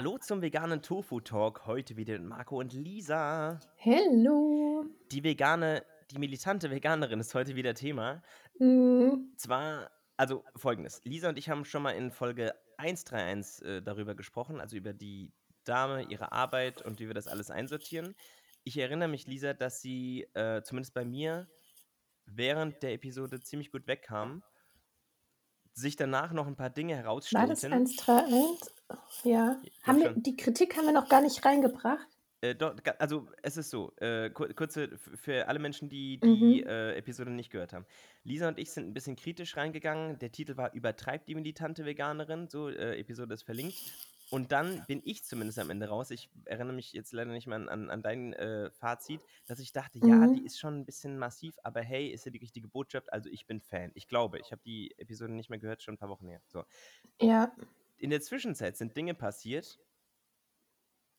Hallo 0.00 0.16
zum 0.16 0.40
veganen 0.40 0.80
Tofu-Talk. 0.80 1.66
Heute 1.66 1.94
wieder 1.98 2.18
mit 2.18 2.26
Marco 2.26 2.58
und 2.58 2.72
Lisa. 2.72 3.60
Hello. 3.76 4.86
Die 5.12 5.22
vegane, 5.22 5.84
die 6.10 6.18
militante 6.18 6.70
Veganerin 6.70 7.20
ist 7.20 7.34
heute 7.34 7.54
wieder 7.54 7.74
Thema. 7.74 8.22
Mhm. 8.58 9.34
Zwar, 9.36 9.90
also 10.16 10.42
folgendes: 10.56 11.04
Lisa 11.04 11.28
und 11.28 11.38
ich 11.38 11.50
haben 11.50 11.66
schon 11.66 11.82
mal 11.82 11.90
in 11.90 12.12
Folge 12.12 12.54
131 12.78 13.62
äh, 13.62 13.82
darüber 13.82 14.14
gesprochen, 14.14 14.58
also 14.58 14.74
über 14.74 14.94
die 14.94 15.34
Dame, 15.64 16.04
ihre 16.04 16.32
Arbeit 16.32 16.80
und 16.80 16.98
wie 16.98 17.06
wir 17.06 17.14
das 17.14 17.26
alles 17.26 17.50
einsortieren. 17.50 18.14
Ich 18.64 18.78
erinnere 18.78 19.10
mich, 19.10 19.26
Lisa, 19.26 19.52
dass 19.52 19.82
sie 19.82 20.22
äh, 20.32 20.62
zumindest 20.62 20.94
bei 20.94 21.04
mir 21.04 21.46
während 22.24 22.82
der 22.82 22.94
Episode 22.94 23.40
ziemlich 23.40 23.70
gut 23.70 23.86
wegkam, 23.86 24.42
sich 25.74 25.96
danach 25.96 26.32
noch 26.32 26.46
ein 26.46 26.56
paar 26.56 26.70
Dinge 26.70 26.94
War 26.94 27.02
das 27.02 27.04
herausstellten. 27.04 27.86
131? 27.98 28.79
Ja. 29.24 29.60
Ja, 29.62 29.62
Haben 29.82 29.98
wir, 30.00 30.12
die 30.14 30.36
Kritik 30.36 30.76
haben 30.76 30.86
wir 30.86 30.92
noch 30.92 31.08
gar 31.08 31.20
nicht 31.22 31.44
reingebracht. 31.44 32.06
Äh, 32.42 32.54
ga- 32.54 32.74
also 32.98 33.28
es 33.42 33.58
ist 33.58 33.68
so, 33.68 33.92
äh, 33.96 34.30
kur- 34.30 34.48
kurze, 34.54 34.96
für 34.96 35.46
alle 35.46 35.58
Menschen, 35.58 35.90
die 35.90 36.18
die 36.20 36.62
Mhm. 36.62 36.66
äh, 36.68 36.94
Episode 36.96 37.30
nicht 37.30 37.50
gehört 37.50 37.74
haben. 37.74 37.84
Lisa 38.24 38.48
und 38.48 38.58
ich 38.58 38.70
sind 38.70 38.86
ein 38.88 38.94
bisschen 38.94 39.14
kritisch 39.16 39.58
reingegangen. 39.58 40.18
Der 40.20 40.32
Titel 40.32 40.56
war 40.56 40.72
Übertreibt 40.72 41.28
die 41.28 41.34
militante 41.34 41.84
Veganerin, 41.84 42.48
so, 42.48 42.70
äh, 42.70 42.98
Episode 42.98 43.34
ist 43.34 43.42
verlinkt. 43.42 43.76
Und 44.30 44.52
dann 44.52 44.84
bin 44.86 45.02
ich 45.04 45.24
zumindest 45.24 45.58
am 45.58 45.70
Ende 45.70 45.88
raus. 45.88 46.10
Ich 46.12 46.30
erinnere 46.44 46.72
mich 46.72 46.92
jetzt 46.92 47.12
leider 47.12 47.32
nicht 47.32 47.48
mehr 47.48 47.56
an, 47.56 47.68
an, 47.68 47.90
an 47.90 48.00
dein 48.00 48.32
äh, 48.32 48.70
Fazit, 48.70 49.20
dass 49.48 49.58
ich 49.58 49.72
dachte, 49.72 49.98
ja, 49.98 50.06
Mhm. 50.14 50.36
die 50.36 50.44
ist 50.46 50.58
schon 50.58 50.78
ein 50.78 50.86
bisschen 50.86 51.18
massiv, 51.18 51.56
aber 51.64 51.80
hey, 51.82 52.08
ist 52.08 52.24
ja 52.26 52.30
die 52.30 52.38
richtige 52.38 52.68
Botschaft. 52.68 53.12
Also 53.12 53.28
ich 53.28 53.46
bin 53.46 53.60
Fan. 53.60 53.90
Ich 53.94 54.06
glaube, 54.06 54.38
ich 54.38 54.52
habe 54.52 54.62
die 54.64 54.94
Episode 54.98 55.32
nicht 55.32 55.50
mehr 55.50 55.58
gehört, 55.58 55.82
schon 55.82 55.94
ein 55.94 55.98
paar 55.98 56.08
Wochen 56.08 56.28
her. 56.28 56.40
So. 56.46 56.64
Ja. 57.20 57.52
In 58.00 58.10
der 58.10 58.20
Zwischenzeit 58.20 58.76
sind 58.76 58.96
Dinge 58.96 59.14
passiert, 59.14 59.78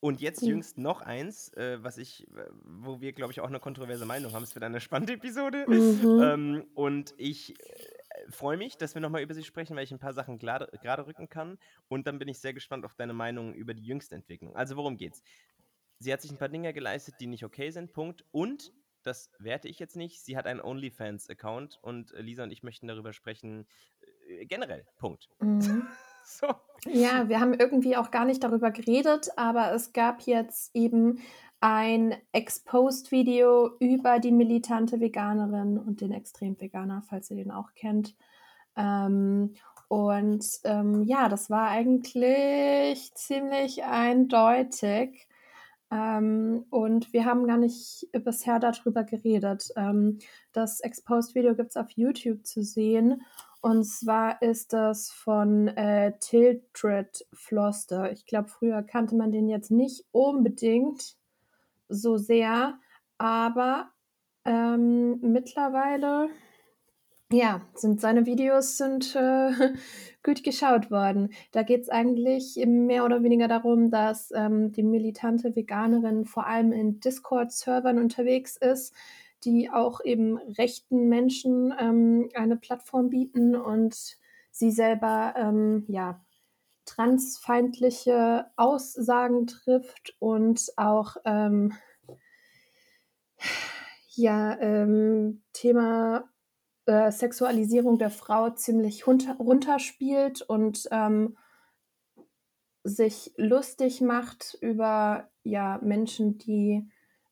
und 0.03 0.19
jetzt 0.19 0.41
Mhm. 0.41 0.47
jüngst 0.47 0.79
noch 0.79 1.01
eins, 1.01 1.53
äh, 1.53 1.77
was 1.83 1.99
ich, 1.99 2.27
wo 2.63 3.01
wir, 3.01 3.13
glaube 3.13 3.31
ich, 3.33 3.39
auch 3.39 3.47
eine 3.47 3.59
kontroverse 3.59 4.05
Meinung 4.05 4.33
haben. 4.33 4.41
Es 4.43 4.55
wird 4.55 4.63
eine 4.65 4.81
spannende 4.81 5.13
Episode. 5.13 5.65
Mhm. 5.67 6.19
Ähm, 6.19 6.67
und 6.73 7.13
ich 7.17 7.59
äh, 7.59 8.31
freue 8.31 8.57
mich, 8.57 8.77
dass 8.77 8.95
wir 8.95 9.01
nochmal 9.01 9.21
über 9.21 9.35
sie 9.35 9.43
sprechen, 9.43 9.75
weil 9.75 9.83
ich 9.83 9.91
ein 9.91 9.99
paar 9.99 10.13
Sachen 10.13 10.39
gerade 10.39 10.67
gerade 10.81 11.05
rücken 11.05 11.29
kann. 11.29 11.59
Und 11.87 12.07
dann 12.07 12.17
bin 12.17 12.27
ich 12.27 12.39
sehr 12.39 12.53
gespannt 12.53 12.83
auf 12.83 12.95
deine 12.95 13.13
Meinung 13.13 13.53
über 13.53 13.75
die 13.75 13.85
jüngste 13.85 14.15
Entwicklung. 14.15 14.55
Also 14.55 14.75
worum 14.75 14.97
geht's? 14.97 15.21
Sie 15.99 16.11
hat 16.11 16.21
sich 16.21 16.31
ein 16.31 16.37
paar 16.39 16.49
Dinge 16.49 16.73
geleistet, 16.73 17.15
die 17.19 17.27
nicht 17.27 17.45
okay 17.45 17.69
sind, 17.69 17.93
Punkt. 17.93 18.25
Und, 18.31 18.73
das 19.03 19.31
werte 19.39 19.67
ich 19.67 19.79
jetzt 19.79 19.95
nicht, 19.95 20.23
sie 20.23 20.37
hat 20.37 20.45
einen 20.47 20.61
OnlyFans-Account 20.61 21.79
und 21.81 22.11
äh, 22.13 22.21
Lisa 22.21 22.43
und 22.43 22.51
ich 22.51 22.63
möchten 22.63 22.87
darüber 22.87 23.13
sprechen, 23.13 23.67
äh, 24.27 24.45
generell, 24.47 24.87
Punkt. 24.97 25.29
Mhm. 25.39 25.87
So. 26.39 26.47
Ja, 26.89 27.29
wir 27.29 27.39
haben 27.39 27.53
irgendwie 27.53 27.95
auch 27.95 28.09
gar 28.09 28.25
nicht 28.25 28.43
darüber 28.43 28.71
geredet, 28.71 29.29
aber 29.35 29.71
es 29.73 29.93
gab 29.93 30.21
jetzt 30.21 30.71
eben 30.73 31.19
ein 31.59 32.15
Exposed-Video 32.31 33.77
über 33.79 34.19
die 34.19 34.31
militante 34.31 34.99
Veganerin 34.99 35.77
und 35.77 36.01
den 36.01 36.11
Extremveganer, 36.11 37.03
falls 37.07 37.29
ihr 37.29 37.37
den 37.37 37.51
auch 37.51 37.73
kennt. 37.75 38.15
Ähm, 38.75 39.53
und 39.87 40.45
ähm, 40.63 41.03
ja, 41.03 41.29
das 41.29 41.49
war 41.49 41.67
eigentlich 41.67 43.13
ziemlich 43.13 43.83
eindeutig. 43.83 45.27
Ähm, 45.91 46.65
und 46.69 47.11
wir 47.13 47.25
haben 47.25 47.45
gar 47.45 47.57
nicht 47.57 48.07
bisher 48.11 48.59
darüber 48.59 49.03
geredet. 49.03 49.67
Ähm, 49.75 50.19
das 50.53 50.79
Exposed-Video 50.79 51.55
gibt 51.55 51.71
es 51.71 51.77
auf 51.77 51.91
YouTube 51.91 52.45
zu 52.45 52.63
sehen. 52.63 53.21
Und 53.61 53.83
zwar 53.83 54.41
ist 54.41 54.73
das 54.73 55.11
von 55.11 55.67
äh, 55.67 56.13
Tiltred 56.19 57.25
Floster. 57.31 58.11
Ich 58.11 58.25
glaube, 58.25 58.49
früher 58.49 58.81
kannte 58.81 59.15
man 59.15 59.31
den 59.31 59.47
jetzt 59.47 59.69
nicht 59.69 60.03
unbedingt 60.11 61.15
so 61.87 62.17
sehr, 62.17 62.79
aber 63.19 63.91
ähm, 64.45 65.19
mittlerweile 65.21 66.29
ja, 67.31 67.61
sind 67.75 68.01
seine 68.01 68.25
Videos 68.25 68.77
sind 68.77 69.15
äh, 69.15 69.51
gut 70.23 70.43
geschaut 70.43 70.91
worden. 70.91 71.29
Da 71.51 71.63
geht 71.63 71.81
es 71.83 71.89
eigentlich 71.89 72.61
mehr 72.65 73.05
oder 73.05 73.23
weniger 73.23 73.47
darum, 73.47 73.89
dass 73.89 74.31
ähm, 74.35 74.71
die 74.71 74.83
militante 74.83 75.55
Veganerin 75.55 76.25
vor 76.25 76.45
allem 76.47 76.71
in 76.73 76.99
Discord-Servern 76.99 77.99
unterwegs 77.99 78.57
ist, 78.57 78.93
die 79.43 79.69
auch 79.69 80.03
eben 80.03 80.37
rechten 80.37 81.09
Menschen 81.09 81.73
ähm, 81.79 82.29
eine 82.35 82.57
Plattform 82.57 83.09
bieten 83.09 83.55
und 83.55 84.17
sie 84.51 84.71
selber 84.71 85.33
ähm, 85.37 85.85
ja 85.87 86.21
transfeindliche 86.85 88.47
Aussagen 88.55 89.47
trifft 89.47 90.15
und 90.19 90.71
auch 90.77 91.15
ähm, 91.25 91.73
ja 94.15 94.57
ähm, 94.59 95.41
Thema 95.53 96.29
äh, 96.85 97.11
Sexualisierung 97.11 97.97
der 97.97 98.09
Frau 98.09 98.49
ziemlich 98.49 99.07
runter, 99.07 99.35
runterspielt 99.37 100.41
und 100.41 100.87
ähm, 100.91 101.37
sich 102.83 103.31
lustig 103.37 104.01
macht 104.01 104.57
über 104.61 105.29
ja, 105.43 105.79
Menschen, 105.81 106.37
die 106.37 106.89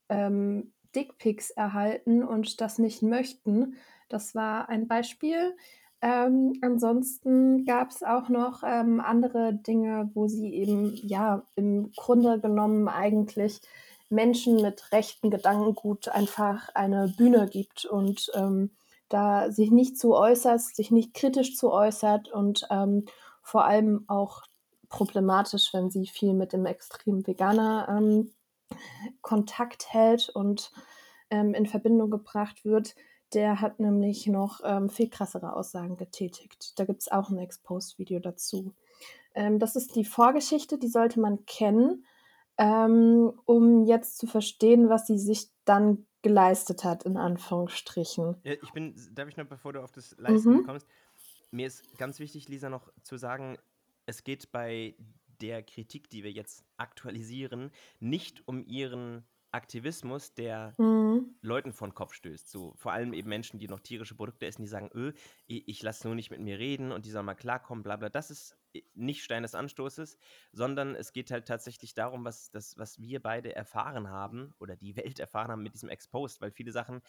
ähm, 0.09 0.73
Dickpics 0.95 1.51
erhalten 1.51 2.23
und 2.23 2.61
das 2.61 2.79
nicht 2.79 3.01
möchten. 3.01 3.75
Das 4.09 4.35
war 4.35 4.69
ein 4.69 4.87
Beispiel. 4.87 5.55
Ähm, 6.01 6.53
ansonsten 6.61 7.65
gab 7.65 7.91
es 7.91 8.03
auch 8.03 8.29
noch 8.29 8.63
ähm, 8.65 9.01
andere 9.01 9.53
Dinge, 9.53 10.09
wo 10.13 10.27
sie 10.27 10.53
eben 10.53 10.95
ja 10.95 11.43
im 11.55 11.91
Grunde 11.91 12.39
genommen 12.39 12.87
eigentlich 12.87 13.59
Menschen 14.09 14.61
mit 14.61 14.91
rechten 14.91 15.29
Gedankengut 15.29 16.07
einfach 16.09 16.69
eine 16.73 17.13
Bühne 17.15 17.47
gibt 17.47 17.85
und 17.85 18.31
ähm, 18.33 18.71
da 19.09 19.51
sich 19.51 19.71
nicht 19.71 19.99
zu 19.99 20.15
äußert, 20.15 20.61
sich 20.61 20.89
nicht 20.91 21.13
kritisch 21.13 21.55
zu 21.55 21.71
äußert 21.71 22.31
und 22.31 22.65
ähm, 22.69 23.05
vor 23.41 23.65
allem 23.65 24.05
auch 24.07 24.43
problematisch, 24.87 25.73
wenn 25.73 25.89
sie 25.89 26.07
viel 26.07 26.33
mit 26.33 26.53
dem 26.53 26.65
extremen 26.65 27.25
Veganer 27.25 27.87
ähm, 27.89 28.31
Kontakt 29.21 29.93
hält 29.93 30.29
und 30.29 30.71
ähm, 31.29 31.53
in 31.53 31.65
Verbindung 31.65 32.09
gebracht 32.09 32.65
wird. 32.65 32.95
Der 33.33 33.61
hat 33.61 33.79
nämlich 33.79 34.25
noch 34.27 34.61
ähm, 34.63 34.89
viel 34.89 35.09
krassere 35.09 35.53
Aussagen 35.53 35.97
getätigt. 35.97 36.79
Da 36.79 36.85
gibt 36.85 37.01
es 37.01 37.11
auch 37.11 37.29
ein 37.29 37.37
Exposed-Video 37.37 38.19
dazu. 38.19 38.73
Ähm, 39.35 39.59
das 39.59 39.75
ist 39.75 39.95
die 39.95 40.05
Vorgeschichte, 40.05 40.79
die 40.79 40.87
sollte 40.87 41.19
man 41.19 41.45
kennen, 41.45 42.05
ähm, 42.57 43.31
um 43.45 43.85
jetzt 43.85 44.17
zu 44.17 44.25
verstehen, 44.25 44.89
was 44.89 45.05
sie 45.05 45.19
sich 45.19 45.49
dann 45.65 46.07
geleistet 46.21 46.83
hat, 46.83 47.03
in 47.03 47.17
Anführungsstrichen. 47.17 48.35
Ja, 48.43 48.53
ich 48.53 48.71
bin, 48.73 48.95
darf 49.13 49.29
ich 49.29 49.37
noch, 49.37 49.45
bevor 49.45 49.73
du 49.73 49.83
auf 49.83 49.91
das 49.91 50.15
Leisten 50.17 50.49
Mhm. 50.49 50.63
kommst, 50.63 50.87
mir 51.51 51.67
ist 51.67 51.97
ganz 51.97 52.19
wichtig, 52.19 52.49
Lisa, 52.49 52.69
noch 52.69 52.91
zu 53.03 53.17
sagen, 53.17 53.57
es 54.05 54.23
geht 54.23 54.51
bei 54.51 54.95
der 55.41 55.63
Kritik, 55.63 56.09
die 56.09 56.23
wir 56.23 56.31
jetzt 56.31 56.65
aktualisieren, 56.77 57.71
nicht 57.99 58.47
um 58.47 58.63
ihren 58.65 59.27
Aktivismus, 59.51 60.33
der 60.33 60.77
Mhm. 60.79 61.39
Leuten 61.41 61.71
vor 61.71 61.87
den 61.87 61.93
Kopf 61.93 62.13
stößt. 62.15 62.49
So, 62.49 62.73
vor 62.75 62.91
allem 62.91 63.13
eben 63.13 63.29
Menschen, 63.29 63.59
die 63.59 63.69
noch 63.69 63.79
tierische 63.79 64.15
Produkte 64.15 64.45
essen, 64.45 64.61
die 64.63 64.67
sagen, 64.67 64.89
öh, 64.93 65.13
ich, 65.47 65.67
ich 65.69 65.81
lasse 65.83 66.05
nur 66.07 66.15
nicht 66.15 66.31
mit 66.31 66.41
mir 66.41 66.59
reden 66.59 66.91
und 66.91 67.05
die 67.05 67.11
sollen 67.11 67.25
mal 67.25 67.35
klarkommen, 67.35 67.81
bla 67.83 67.95
bla. 67.95 68.09
Das 68.09 68.29
ist 68.29 68.57
äh, 68.73 68.81
nicht 68.93 69.23
Stein 69.23 69.43
des 69.43 69.55
Anstoßes, 69.55 70.17
sondern 70.51 70.95
es 70.95 71.13
geht 71.13 71.31
halt 71.31 71.47
tatsächlich 71.47 71.93
darum, 71.93 72.25
was, 72.25 72.51
das, 72.51 72.77
was 72.77 72.99
wir 72.99 73.21
beide 73.21 73.55
erfahren 73.55 74.09
haben 74.09 74.53
oder 74.59 74.75
die 74.75 74.97
Welt 74.97 75.19
erfahren 75.19 75.49
haben 75.51 75.63
mit 75.63 75.73
diesem 75.75 75.89
Exposed, 75.89 76.41
weil 76.41 76.51
viele 76.51 76.73
Sachen 76.73 77.01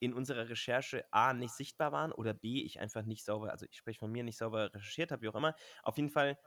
in 0.00 0.14
unserer 0.14 0.48
Recherche 0.48 1.04
A 1.12 1.32
nicht 1.32 1.54
sichtbar 1.54 1.92
waren 1.92 2.12
oder 2.12 2.34
B 2.34 2.62
ich 2.62 2.80
einfach 2.80 3.04
nicht 3.04 3.24
sauber, 3.24 3.52
also 3.52 3.66
ich 3.66 3.76
spreche 3.76 4.00
von 4.00 4.10
mir, 4.10 4.24
nicht 4.24 4.36
sauber 4.38 4.74
recherchiert 4.74 5.12
habe, 5.12 5.22
wie 5.22 5.28
auch 5.28 5.36
immer. 5.36 5.54
Auf 5.84 5.96
jeden 5.96 6.10
Fall, 6.10 6.38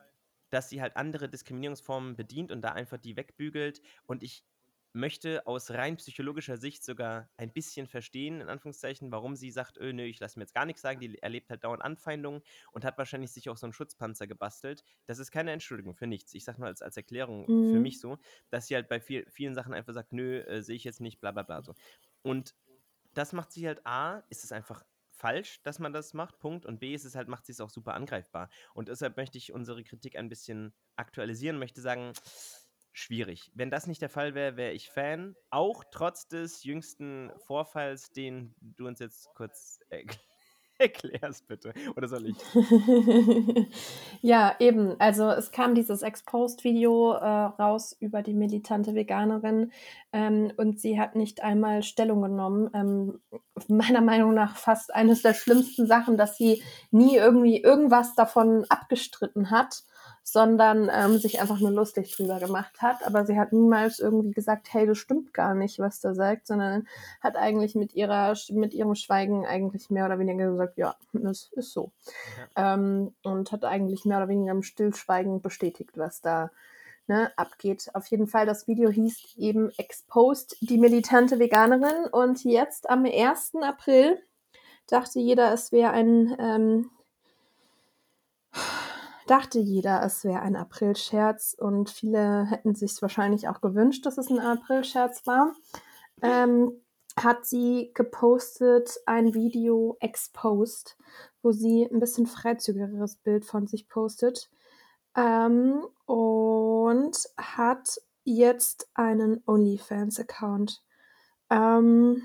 dass 0.50 0.70
sie 0.70 0.82
halt 0.82 0.96
andere 0.98 1.30
Diskriminierungsformen 1.30 2.16
bedient 2.16 2.52
und 2.52 2.62
da 2.62 2.72
einfach 2.74 2.98
die 2.98 3.16
wegbügelt 3.18 3.82
und 4.06 4.24
ich 4.24 4.46
möchte 4.94 5.46
aus 5.46 5.72
rein 5.72 5.98
psychologischer 5.98 6.56
Sicht 6.56 6.82
sogar 6.86 7.30
ein 7.36 7.52
bisschen 7.52 7.86
verstehen, 7.86 8.40
in 8.40 8.48
Anführungszeichen, 8.48 9.12
warum 9.12 9.36
sie 9.36 9.52
sagt, 9.52 9.78
öh, 9.78 9.92
nö, 9.92 10.04
ich 10.04 10.22
lasse 10.22 10.40
mir 10.40 10.44
jetzt 10.44 10.54
gar 10.54 10.66
nichts 10.66 10.82
sagen, 10.82 11.02
die 11.02 11.18
erlebt 11.22 11.50
halt 11.50 11.66
dauernd 11.66 11.84
Anfeindungen 11.84 12.44
und 12.72 12.86
hat 12.86 12.98
wahrscheinlich 12.98 13.34
sich 13.34 13.50
auch 13.50 13.58
so 13.58 13.66
einen 13.66 13.74
Schutzpanzer 13.74 14.26
gebastelt. 14.26 14.86
Das 15.06 15.20
ist 15.20 15.32
keine 15.32 15.52
Entschuldigung 15.52 15.96
für 15.96 16.08
nichts. 16.08 16.34
Ich 16.34 16.46
sag 16.46 16.58
nur 16.60 16.68
als, 16.70 16.82
als 16.82 16.96
Erklärung 16.96 17.52
für 17.62 17.80
Mhm. 17.80 17.82
mich 17.82 18.00
so, 18.00 18.20
dass 18.50 18.68
sie 18.68 18.76
halt 18.76 18.88
bei 18.88 19.02
viel, 19.02 19.26
vielen 19.30 19.54
Sachen 19.54 19.74
einfach 19.74 19.94
sagt, 19.94 20.14
nö, 20.14 20.40
äh, 20.40 20.62
sehe 20.62 20.78
ich 20.78 20.86
jetzt 20.86 21.02
nicht, 21.02 21.20
bla 21.20 21.32
bla 21.34 21.44
bla 21.44 21.62
so. 21.62 21.74
Und 22.22 22.56
das 23.14 23.34
macht 23.34 23.52
sie 23.52 23.68
halt 23.68 23.86
A, 23.86 24.20
ist 24.30 24.44
es 24.44 24.52
einfach 24.52 24.84
falsch, 25.16 25.62
dass 25.64 25.80
man 25.80 25.94
das 25.94 26.14
macht, 26.14 26.40
Punkt. 26.40 26.66
Und 26.66 26.80
B 26.80 26.94
ist 26.94 27.06
es 27.06 27.16
halt, 27.16 27.28
macht 27.28 27.46
sie 27.46 27.52
es 27.52 27.62
auch 27.62 27.70
super 27.70 27.94
angreifbar. 27.94 28.50
Und 28.74 28.90
deshalb 28.90 29.18
möchte 29.18 29.38
ich 29.38 29.54
unsere 29.54 29.84
Kritik 29.84 30.18
ein 30.18 30.30
bisschen 30.30 30.74
aktualisieren, 30.96 31.58
möchte 31.58 31.82
sagen, 31.82 32.14
schwierig. 32.92 33.52
Wenn 33.54 33.70
das 33.70 33.88
nicht 33.88 34.02
der 34.02 34.10
Fall 34.10 34.36
wäre, 34.36 34.58
wäre 34.58 34.72
ich 34.72 34.90
Fan. 34.90 35.36
Auch 35.50 35.84
trotz 35.92 36.28
des 36.28 36.64
jüngsten 36.64 37.32
Vorfalls, 37.46 38.12
den 38.12 38.56
du 38.60 38.88
uns 38.88 39.00
jetzt 39.00 39.28
kurz 39.36 39.80
Erklär's 40.80 41.42
bitte. 41.42 41.74
Oder 41.96 42.08
soll 42.08 42.28
ich? 42.28 42.38
Ja, 44.22 44.56
eben. 44.60 44.96
Also, 45.00 45.30
es 45.30 45.52
kam 45.52 45.76
dieses 45.76 46.02
Exposed-Video, 46.02 47.14
äh, 47.14 47.26
raus 47.26 47.96
über 48.00 48.22
die 48.24 48.34
militante 48.34 48.96
Veganerin, 48.96 49.72
ähm, 50.12 50.52
und 50.58 50.80
sie 50.80 51.00
hat 51.00 51.16
nicht 51.16 51.44
einmal 51.44 51.84
Stellung 51.84 52.22
genommen. 52.22 52.70
Ähm, 52.74 53.22
meiner 53.68 54.02
Meinung 54.02 54.34
nach 54.34 54.58
fast 54.58 54.94
eines 54.94 55.22
der 55.22 55.34
schlimmsten 55.34 55.86
Sachen, 55.86 56.18
dass 56.18 56.38
sie 56.38 56.64
nie 56.92 57.16
irgendwie 57.16 57.62
irgendwas 57.62 58.16
davon 58.16 58.66
abgestritten 58.70 59.52
hat 59.52 59.84
sondern 60.28 60.90
ähm, 60.92 61.20
sich 61.20 61.40
einfach 61.40 61.60
nur 61.60 61.70
lustig 61.70 62.12
drüber 62.16 62.40
gemacht 62.40 62.82
hat. 62.82 63.06
Aber 63.06 63.28
sie 63.28 63.38
hat 63.38 63.54
niemals 63.54 64.00
irgendwie 64.00 64.32
gesagt, 64.32 64.74
hey, 64.74 64.88
das 64.88 64.98
stimmt 64.98 65.36
gar 65.36 65.54
nicht, 65.54 65.78
was 65.78 66.02
der 66.02 66.16
sagt, 66.16 66.48
sondern 66.48 66.88
hat 67.22 67.36
eigentlich 67.36 67.76
mit 67.76 67.94
ihrer 67.94 68.36
mit 68.50 68.74
ihrem 68.74 68.96
Schweigen 68.96 69.46
eigentlich 69.46 69.92
mehr 69.92 70.08
oder 70.08 70.18
weniger 70.18 70.50
gesagt, 70.50 70.80
ja, 70.80 70.96
das 71.14 71.52
ist 71.54 71.72
so. 71.72 71.92
Ja. 72.58 72.74
Ähm, 72.74 73.14
und 73.22 73.52
hat 73.52 73.64
eigentlich 73.66 74.04
mehr 74.06 74.18
oder 74.18 74.28
weniger 74.28 74.52
im 74.52 74.64
Stillschweigen 74.64 75.42
bestätigt, 75.42 75.92
was 75.96 76.22
da 76.22 76.50
ne, 77.06 77.32
abgeht. 77.38 77.92
Auf 77.94 78.08
jeden 78.08 78.26
Fall, 78.26 78.48
das 78.48 78.68
Video 78.68 78.90
hieß 78.90 79.36
eben 79.38 79.70
Exposed, 79.78 80.58
die 80.60 80.80
militante 80.80 81.38
Veganerin. 81.38 82.08
Und 82.12 82.44
jetzt 82.44 82.90
am 82.90 83.06
1. 83.06 83.58
April 83.62 84.20
dachte 84.88 85.20
jeder, 85.20 85.54
es 85.54 85.72
wäre 85.72 85.92
ein 85.92 86.36
ähm, 86.40 86.90
dachte 89.28 89.60
jeder, 89.60 90.04
es 90.04 90.24
wäre 90.24 90.42
ein 90.42 90.56
Aprilscherz 90.56 91.56
und 91.58 91.90
viele 91.90 92.46
hätten 92.46 92.76
sich 92.76 93.02
wahrscheinlich 93.02 93.48
auch 93.48 93.62
gewünscht, 93.62 94.06
dass 94.06 94.18
es 94.18 94.30
ein 94.30 94.40
Aprilscherz 94.40 95.26
war. 95.26 95.54
Ähm, 96.22 96.72
hat 97.18 97.46
sie 97.46 97.92
gepostet 97.94 99.00
ein 99.06 99.34
Video 99.34 99.98
exposed, 100.00 100.98
wo 101.42 101.52
sie 101.52 101.88
ein 101.92 102.00
bisschen 102.00 102.28
freizügigeres 102.28 103.18
Bild 103.18 103.46
von 103.46 103.68
sich 103.68 103.88
postet 103.88 104.50
ähm, 105.16 105.86
und 106.06 107.18
hat 107.38 108.02
jetzt 108.26 108.90
einen 108.96 109.42
OnlyFans-Account. 109.46 110.82
Ähm, 111.50 112.24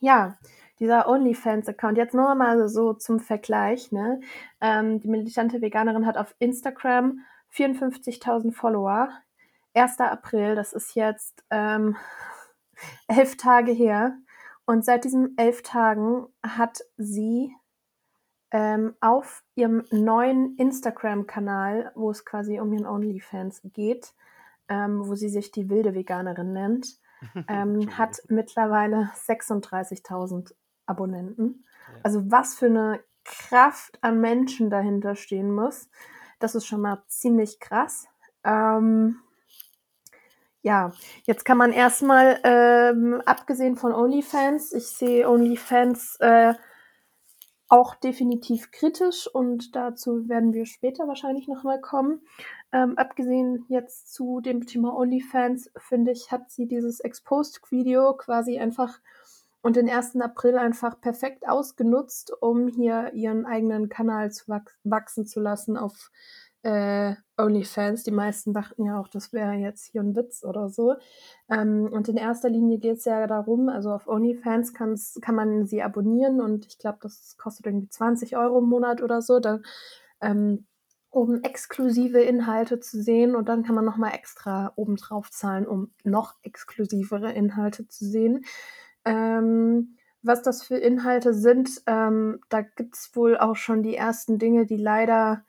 ja, 0.00 0.36
dieser 0.80 1.08
OnlyFans-Account, 1.08 1.98
jetzt 1.98 2.14
nur 2.14 2.34
mal 2.34 2.68
so 2.68 2.94
zum 2.94 3.20
Vergleich, 3.20 3.92
ne? 3.92 4.20
Ähm, 4.60 4.98
die 5.00 5.08
militante 5.08 5.60
Veganerin 5.60 6.06
hat 6.06 6.16
auf 6.16 6.34
Instagram 6.38 7.20
54.000 7.54 8.52
Follower. 8.52 9.10
1. 9.74 10.00
April, 10.00 10.56
das 10.56 10.72
ist 10.72 10.94
jetzt 10.94 11.44
ähm, 11.50 11.96
elf 13.08 13.36
Tage 13.36 13.72
her. 13.72 14.16
Und 14.64 14.84
seit 14.84 15.04
diesen 15.04 15.36
elf 15.36 15.62
Tagen 15.62 16.26
hat 16.42 16.80
sie 16.96 17.54
ähm, 18.52 18.94
auf 19.00 19.44
ihrem 19.54 19.84
neuen 19.90 20.56
Instagram-Kanal, 20.56 21.92
wo 21.94 22.10
es 22.10 22.24
quasi 22.24 22.58
um 22.58 22.72
ihren 22.72 22.86
OnlyFans 22.86 23.60
geht, 23.64 24.14
ähm, 24.68 25.06
wo 25.06 25.14
sie 25.14 25.28
sich 25.28 25.50
die 25.50 25.68
wilde 25.68 25.94
Veganerin 25.94 26.52
nennt, 26.52 26.98
ähm, 27.48 27.98
hat 27.98 28.22
mittlerweile 28.28 29.10
36.000 29.14 30.54
Abonnenten. 30.90 31.64
Ja. 31.88 32.00
Also 32.02 32.30
was 32.30 32.54
für 32.54 32.66
eine 32.66 33.00
Kraft 33.24 33.98
an 34.02 34.20
Menschen 34.20 34.70
dahinter 34.70 35.14
stehen 35.14 35.54
muss, 35.54 35.88
das 36.38 36.54
ist 36.54 36.66
schon 36.66 36.80
mal 36.80 37.02
ziemlich 37.06 37.60
krass. 37.60 38.06
Ähm, 38.44 39.20
ja, 40.62 40.92
jetzt 41.24 41.44
kann 41.44 41.56
man 41.56 41.72
erstmal, 41.72 42.38
ähm, 42.44 43.22
abgesehen 43.24 43.76
von 43.76 43.94
OnlyFans, 43.94 44.72
ich 44.72 44.88
sehe 44.88 45.28
OnlyFans 45.28 46.16
äh, 46.20 46.54
auch 47.68 47.94
definitiv 47.94 48.72
kritisch 48.72 49.26
und 49.32 49.76
dazu 49.76 50.28
werden 50.28 50.52
wir 50.52 50.66
später 50.66 51.06
wahrscheinlich 51.06 51.46
nochmal 51.46 51.80
kommen. 51.80 52.20
Ähm, 52.72 52.98
abgesehen 52.98 53.64
jetzt 53.68 54.12
zu 54.12 54.40
dem 54.40 54.66
Thema 54.66 54.94
OnlyFans, 54.96 55.70
finde 55.76 56.10
ich, 56.10 56.32
hat 56.32 56.50
sie 56.50 56.66
dieses 56.66 57.00
Exposed-Video 57.00 58.14
quasi 58.14 58.58
einfach 58.58 58.98
und 59.62 59.76
den 59.76 59.88
1. 59.88 60.16
April 60.20 60.56
einfach 60.56 61.00
perfekt 61.00 61.48
ausgenutzt, 61.48 62.32
um 62.40 62.68
hier 62.68 63.12
ihren 63.12 63.46
eigenen 63.46 63.88
Kanal 63.88 64.30
zu 64.30 64.48
wach 64.48 64.64
wachsen 64.84 65.26
zu 65.26 65.40
lassen 65.40 65.76
auf 65.76 66.10
äh, 66.62 67.14
OnlyFans. 67.38 68.04
Die 68.04 68.10
meisten 68.10 68.52
dachten 68.52 68.84
ja 68.84 68.98
auch, 69.00 69.08
das 69.08 69.32
wäre 69.32 69.54
jetzt 69.54 69.86
hier 69.86 70.02
ein 70.02 70.14
Witz 70.14 70.44
oder 70.44 70.68
so. 70.68 70.96
Ähm, 71.50 71.88
und 71.90 72.08
in 72.08 72.16
erster 72.16 72.50
Linie 72.50 72.78
geht 72.78 72.98
es 72.98 73.04
ja 73.04 73.26
darum, 73.26 73.68
also 73.68 73.92
auf 73.92 74.06
OnlyFans 74.06 74.74
kann 74.74 75.34
man 75.34 75.66
sie 75.66 75.82
abonnieren 75.82 76.40
und 76.40 76.66
ich 76.66 76.78
glaube, 76.78 76.98
das 77.00 77.36
kostet 77.38 77.66
irgendwie 77.66 77.88
20 77.88 78.36
Euro 78.36 78.58
im 78.58 78.68
Monat 78.68 79.02
oder 79.02 79.22
so. 79.22 79.40
Da, 79.40 79.60
ähm, 80.20 80.66
um 81.10 81.42
exklusive 81.42 82.20
Inhalte 82.20 82.78
zu 82.78 83.02
sehen 83.02 83.34
und 83.34 83.48
dann 83.48 83.64
kann 83.64 83.74
man 83.74 83.84
nochmal 83.84 84.14
extra 84.14 84.72
obendrauf 84.76 85.30
zahlen, 85.30 85.66
um 85.66 85.92
noch 86.04 86.36
exklusivere 86.42 87.32
Inhalte 87.32 87.88
zu 87.88 88.04
sehen. 88.04 88.44
Ähm, 89.04 89.96
was 90.22 90.42
das 90.42 90.62
für 90.62 90.76
Inhalte 90.76 91.32
sind, 91.32 91.82
ähm, 91.86 92.40
da 92.50 92.62
es 92.92 93.10
wohl 93.14 93.38
auch 93.38 93.56
schon 93.56 93.82
die 93.82 93.96
ersten 93.96 94.38
Dinge, 94.38 94.66
die 94.66 94.76
leider 94.76 95.44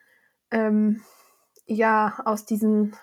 ähm, 0.50 1.01
ja 1.65 2.21
aus 2.25 2.45
diesem 2.45 2.94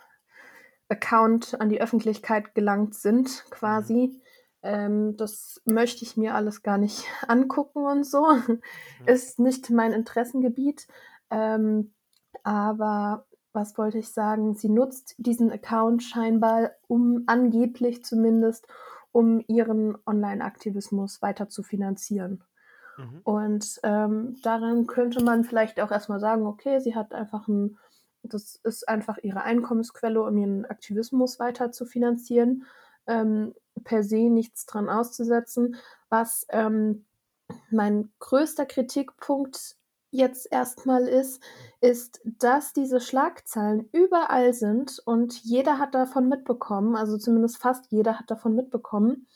Account 0.89 1.61
an 1.61 1.69
die 1.69 1.81
Öffentlichkeit 1.81 2.55
gelangt 2.55 2.95
sind, 2.95 3.45
quasi. 3.51 3.93
Mhm. 3.93 4.21
Ähm, 4.63 5.17
das 5.17 5.61
möchte 5.67 6.05
ich 6.05 6.17
mir 6.17 6.35
alles 6.35 6.63
gar 6.63 6.79
nicht 6.79 7.05
angucken 7.29 7.85
und 7.85 8.05
so. 8.05 8.27
Mhm. 8.27 8.61
Ist 9.07 9.39
nicht 9.39 9.71
mein 9.71 9.93
Interessengebiet. 9.93 10.87
Ähm, 11.31 11.93
aber 12.43 13.27
was 13.53 13.77
wollte 13.77 13.99
ich 13.99 14.13
sagen? 14.13 14.55
Sie 14.55 14.69
nutzt 14.69 15.15
diesen 15.19 15.51
Account 15.51 16.03
scheinbar, 16.03 16.71
um 16.87 17.25
angeblich 17.27 18.05
zumindest, 18.05 18.67
um 19.13 19.43
ihren 19.47 19.97
Online-Aktivismus 20.07 21.23
weiter 21.23 21.49
zu 21.49 21.63
finanzieren. 21.63 22.45
Mhm. 22.97 23.21
Und 23.25 23.81
ähm, 23.83 24.37
daran 24.43 24.87
könnte 24.87 25.23
man 25.23 25.45
vielleicht 25.45 25.81
auch 25.81 25.91
erstmal 25.91 26.21
sagen, 26.21 26.47
okay, 26.47 26.81
sie 26.81 26.95
hat 26.95 27.15
einfach 27.15 27.49
ein, 27.49 27.79
das 28.23 28.57
ist 28.57 28.89
einfach 28.89 29.19
ihre 29.23 29.43
Einkommensquelle, 29.43 30.23
um 30.23 30.37
ihren 30.37 30.65
Aktivismus 30.67 31.39
weiter 31.39 31.73
zu 31.73 31.87
finanzieren. 31.87 32.65
Ähm, 33.07 33.55
per 33.85 34.03
se 34.03 34.29
nichts 34.29 34.67
dran 34.67 34.89
auszusetzen. 34.89 35.77
Was 36.11 36.47
ähm, 36.51 37.07
mein 37.71 38.11
größter 38.19 38.67
Kritikpunkt 38.67 39.78
jetzt 40.11 40.51
erstmal 40.51 41.07
ist, 41.07 41.43
ist, 41.81 42.21
dass 42.25 42.73
diese 42.73 43.01
Schlagzeilen 43.01 43.89
überall 43.93 44.55
sind 44.55 45.01
und 45.05 45.43
jeder 45.43 45.79
hat 45.79 45.95
davon 45.95 46.29
mitbekommen, 46.29 46.97
also 46.97 47.19
zumindest 47.19 47.59
fast 47.59 47.91
jeder 47.91 48.19
hat 48.19 48.31
davon 48.31 48.55
mitbekommen. 48.55 49.27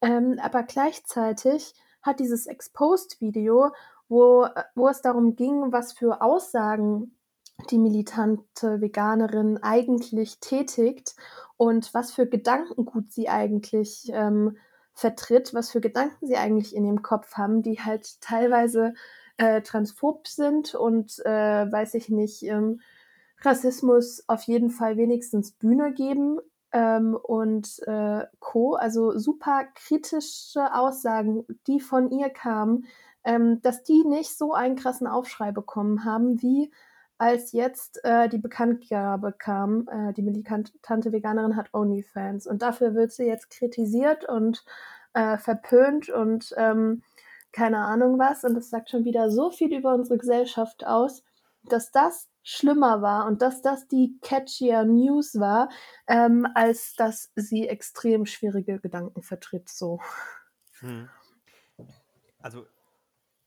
Ähm, 0.00 0.38
aber 0.42 0.62
gleichzeitig 0.62 1.74
hat 2.02 2.20
dieses 2.20 2.46
Exposed-Video, 2.46 3.70
wo, 4.08 4.46
wo 4.74 4.88
es 4.88 5.00
darum 5.00 5.36
ging, 5.36 5.72
was 5.72 5.92
für 5.92 6.22
Aussagen 6.22 7.16
die 7.70 7.78
militante 7.78 8.80
Veganerin 8.80 9.58
eigentlich 9.62 10.40
tätigt 10.40 11.14
und 11.56 11.94
was 11.94 12.12
für 12.12 12.26
Gedankengut 12.26 13.12
sie 13.12 13.28
eigentlich 13.28 14.10
ähm, 14.12 14.56
vertritt, 14.94 15.54
was 15.54 15.70
für 15.70 15.80
Gedanken 15.80 16.26
sie 16.26 16.36
eigentlich 16.36 16.74
in 16.74 16.84
ihrem 16.84 17.02
Kopf 17.02 17.34
haben, 17.34 17.62
die 17.62 17.80
halt 17.80 18.20
teilweise 18.20 18.94
äh, 19.42 19.60
transphob 19.60 20.28
sind 20.28 20.76
und, 20.76 21.18
äh, 21.26 21.72
weiß 21.72 21.94
ich 21.94 22.08
nicht, 22.08 22.44
ähm, 22.44 22.80
Rassismus 23.40 24.22
auf 24.28 24.44
jeden 24.44 24.70
Fall 24.70 24.96
wenigstens 24.96 25.50
Bühne 25.50 25.92
geben 25.92 26.38
ähm, 26.70 27.16
und 27.20 27.80
äh, 27.88 28.24
Co. 28.38 28.74
Also 28.74 29.18
super 29.18 29.64
kritische 29.74 30.72
Aussagen, 30.72 31.44
die 31.66 31.80
von 31.80 32.12
ihr 32.12 32.30
kamen, 32.30 32.84
ähm, 33.24 33.60
dass 33.62 33.82
die 33.82 34.04
nicht 34.04 34.38
so 34.38 34.52
einen 34.52 34.76
krassen 34.76 35.08
Aufschrei 35.08 35.50
bekommen 35.50 36.04
haben, 36.04 36.40
wie 36.40 36.70
als 37.18 37.50
jetzt 37.50 37.98
äh, 38.04 38.28
die 38.28 38.38
Bekanntgabe 38.38 39.32
kam, 39.32 39.88
äh, 39.88 40.12
die 40.12 40.22
militante 40.22 41.10
Veganerin 41.10 41.56
hat 41.56 41.74
OnlyFans. 41.74 42.46
Und 42.46 42.62
dafür 42.62 42.94
wird 42.94 43.10
sie 43.10 43.24
jetzt 43.26 43.50
kritisiert 43.50 44.24
und 44.28 44.64
äh, 45.14 45.36
verpönt 45.36 46.10
und 46.10 46.54
ähm, 46.56 47.02
keine 47.52 47.78
Ahnung 47.78 48.18
was. 48.18 48.44
Und 48.44 48.54
das 48.54 48.70
sagt 48.70 48.90
schon 48.90 49.04
wieder 49.04 49.30
so 49.30 49.50
viel 49.50 49.74
über 49.74 49.94
unsere 49.94 50.18
Gesellschaft 50.18 50.86
aus, 50.86 51.22
dass 51.64 51.90
das 51.90 52.28
schlimmer 52.42 53.02
war 53.02 53.26
und 53.26 53.40
dass 53.40 53.62
das 53.62 53.86
die 53.86 54.18
catchier 54.20 54.84
News 54.84 55.38
war, 55.38 55.68
ähm, 56.08 56.46
als 56.54 56.94
dass 56.96 57.30
sie 57.36 57.68
extrem 57.68 58.26
schwierige 58.26 58.80
Gedanken 58.80 59.22
vertritt. 59.22 59.68
So. 59.68 60.00
Hm. 60.80 61.08
Also 62.40 62.66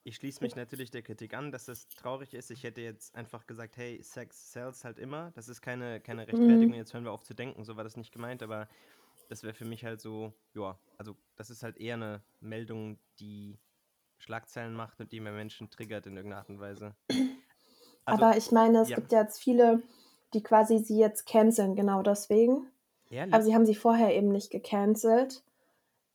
ich 0.07 0.15
schließe 0.17 0.41
mich 0.43 0.55
natürlich 0.55 0.91
der 0.91 1.01
Kritik 1.01 1.33
an, 1.33 1.51
dass 1.51 1.65
das 1.65 1.88
traurig 1.89 2.35
ist. 2.35 2.51
Ich 2.51 2.63
hätte 2.63 2.79
jetzt 2.79 3.15
einfach 3.15 3.47
gesagt, 3.47 3.75
hey, 3.75 4.01
Sex 4.03 4.51
sells 4.51 4.85
halt 4.85 5.00
immer. 5.00 5.31
Das 5.31 5.50
ist 5.50 5.62
keine, 5.62 6.00
keine 6.00 6.21
mhm. 6.21 6.29
Rechtfertigung. 6.29 6.74
Jetzt 6.75 6.93
hören 6.93 7.03
wir 7.03 7.12
auf 7.12 7.24
zu 7.24 7.33
denken, 7.33 7.65
so 7.65 7.75
war 7.75 7.83
das 7.83 7.97
nicht 7.97 8.12
gemeint, 8.12 8.43
aber 8.43 8.69
das 9.29 9.41
wäre 9.41 9.55
für 9.55 9.65
mich 9.65 9.83
halt 9.83 10.00
so, 10.00 10.31
ja, 10.53 10.77
also 10.97 11.17
das 11.35 11.50
ist 11.50 11.63
halt 11.63 11.77
eher 11.77 11.95
eine 11.95 12.21
Meldung, 12.39 13.00
die 13.19 13.57
Schlagzeilen 14.25 14.74
macht 14.74 15.00
und 15.00 15.12
die 15.12 15.20
mehr 15.20 15.32
Menschen 15.32 15.70
triggert 15.70 16.08
in 16.08 16.15
irgendeiner 16.15 16.41
Art 16.41 16.50
und 16.50 16.60
Weise. 16.60 16.96
Also, 18.08 18.24
Aber 18.24 18.38
ich 18.38 18.51
meine, 18.51 18.82
es 18.82 18.89
ja. 18.89 18.98
gibt 18.98 19.12
ja 19.12 19.22
jetzt 19.24 19.41
viele, 19.41 19.82
die 20.36 20.44
quasi 20.44 20.77
sie 20.77 21.00
jetzt 21.00 21.25
canceln, 21.25 21.75
genau 21.75 22.03
deswegen. 22.03 22.67
Ehrlich? 23.10 23.34
Aber 23.34 23.41
sie 23.41 23.55
haben 23.55 23.65
sie 23.65 23.74
vorher 23.74 24.15
eben 24.15 24.27
nicht 24.27 24.51
gecancelt. 24.51 25.41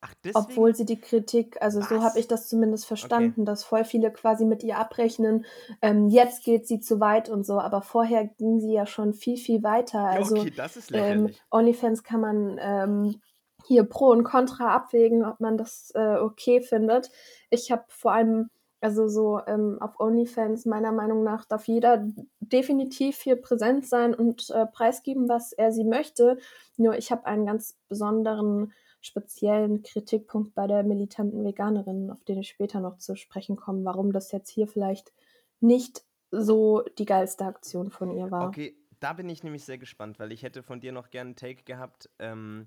Ach? 0.00 0.14
Obwohl 0.34 0.72
sie 0.72 0.84
die 0.84 1.00
Kritik, 1.00 1.60
also 1.60 1.80
so 1.80 1.96
Was? 1.96 2.04
habe 2.04 2.20
ich 2.20 2.28
das 2.28 2.48
zumindest 2.48 2.86
verstanden, 2.86 3.44
dass 3.44 3.64
voll 3.64 3.84
viele 3.84 4.12
quasi 4.12 4.44
mit 4.44 4.62
ihr 4.62 4.78
abrechnen, 4.78 5.44
ähm, 5.82 6.08
jetzt 6.08 6.44
geht 6.44 6.68
sie 6.68 6.78
zu 6.78 7.00
weit 7.00 7.28
und 7.28 7.44
so, 7.44 7.58
aber 7.58 7.82
vorher 7.82 8.24
ging 8.24 8.60
sie 8.60 8.72
ja 8.72 8.86
schon 8.86 9.12
viel, 9.12 9.36
viel 9.36 9.64
weiter. 9.64 10.04
Also 10.04 10.36
okay, 10.36 10.52
das 10.56 10.76
ist 10.76 10.92
ähm. 10.94 11.34
OnlyFans 11.50 12.04
kann 12.04 12.20
man 12.20 12.58
ähm, 12.60 13.20
hier 13.70 13.84
Pro 13.84 14.08
und 14.08 14.24
Contra 14.24 14.74
abwägen, 14.74 15.24
ob 15.24 15.38
man 15.38 15.56
das 15.56 15.92
äh, 15.94 16.16
okay 16.16 16.60
findet. 16.60 17.08
Ich 17.50 17.70
habe 17.70 17.84
vor 17.86 18.10
allem, 18.10 18.50
also 18.80 19.06
so 19.06 19.40
ähm, 19.46 19.78
auf 19.80 20.00
OnlyFans 20.00 20.66
meiner 20.66 20.90
Meinung 20.90 21.22
nach 21.22 21.44
darf 21.44 21.68
jeder 21.68 22.04
definitiv 22.40 23.20
hier 23.20 23.36
präsent 23.36 23.86
sein 23.86 24.12
und 24.12 24.50
äh, 24.50 24.66
preisgeben, 24.66 25.28
was 25.28 25.52
er 25.52 25.70
sie 25.70 25.84
möchte. 25.84 26.38
Nur 26.78 26.98
ich 26.98 27.12
habe 27.12 27.26
einen 27.26 27.46
ganz 27.46 27.78
besonderen 27.88 28.72
speziellen 29.00 29.84
Kritikpunkt 29.84 30.52
bei 30.56 30.66
der 30.66 30.82
militanten 30.82 31.44
Veganerin, 31.44 32.10
auf 32.10 32.24
den 32.24 32.40
ich 32.40 32.48
später 32.48 32.80
noch 32.80 32.98
zu 32.98 33.14
sprechen 33.14 33.54
komme, 33.54 33.84
warum 33.84 34.12
das 34.12 34.32
jetzt 34.32 34.50
hier 34.50 34.66
vielleicht 34.66 35.12
nicht 35.60 36.02
so 36.32 36.82
die 36.98 37.04
geilste 37.04 37.44
Aktion 37.44 37.92
von 37.92 38.10
ihr 38.10 38.32
war. 38.32 38.48
Okay, 38.48 38.74
da 38.98 39.12
bin 39.12 39.28
ich 39.28 39.44
nämlich 39.44 39.64
sehr 39.64 39.78
gespannt, 39.78 40.18
weil 40.18 40.32
ich 40.32 40.42
hätte 40.42 40.64
von 40.64 40.80
dir 40.80 40.90
noch 40.90 41.10
gerne 41.10 41.28
einen 41.28 41.36
Take 41.36 41.62
gehabt, 41.62 42.10
ähm, 42.18 42.66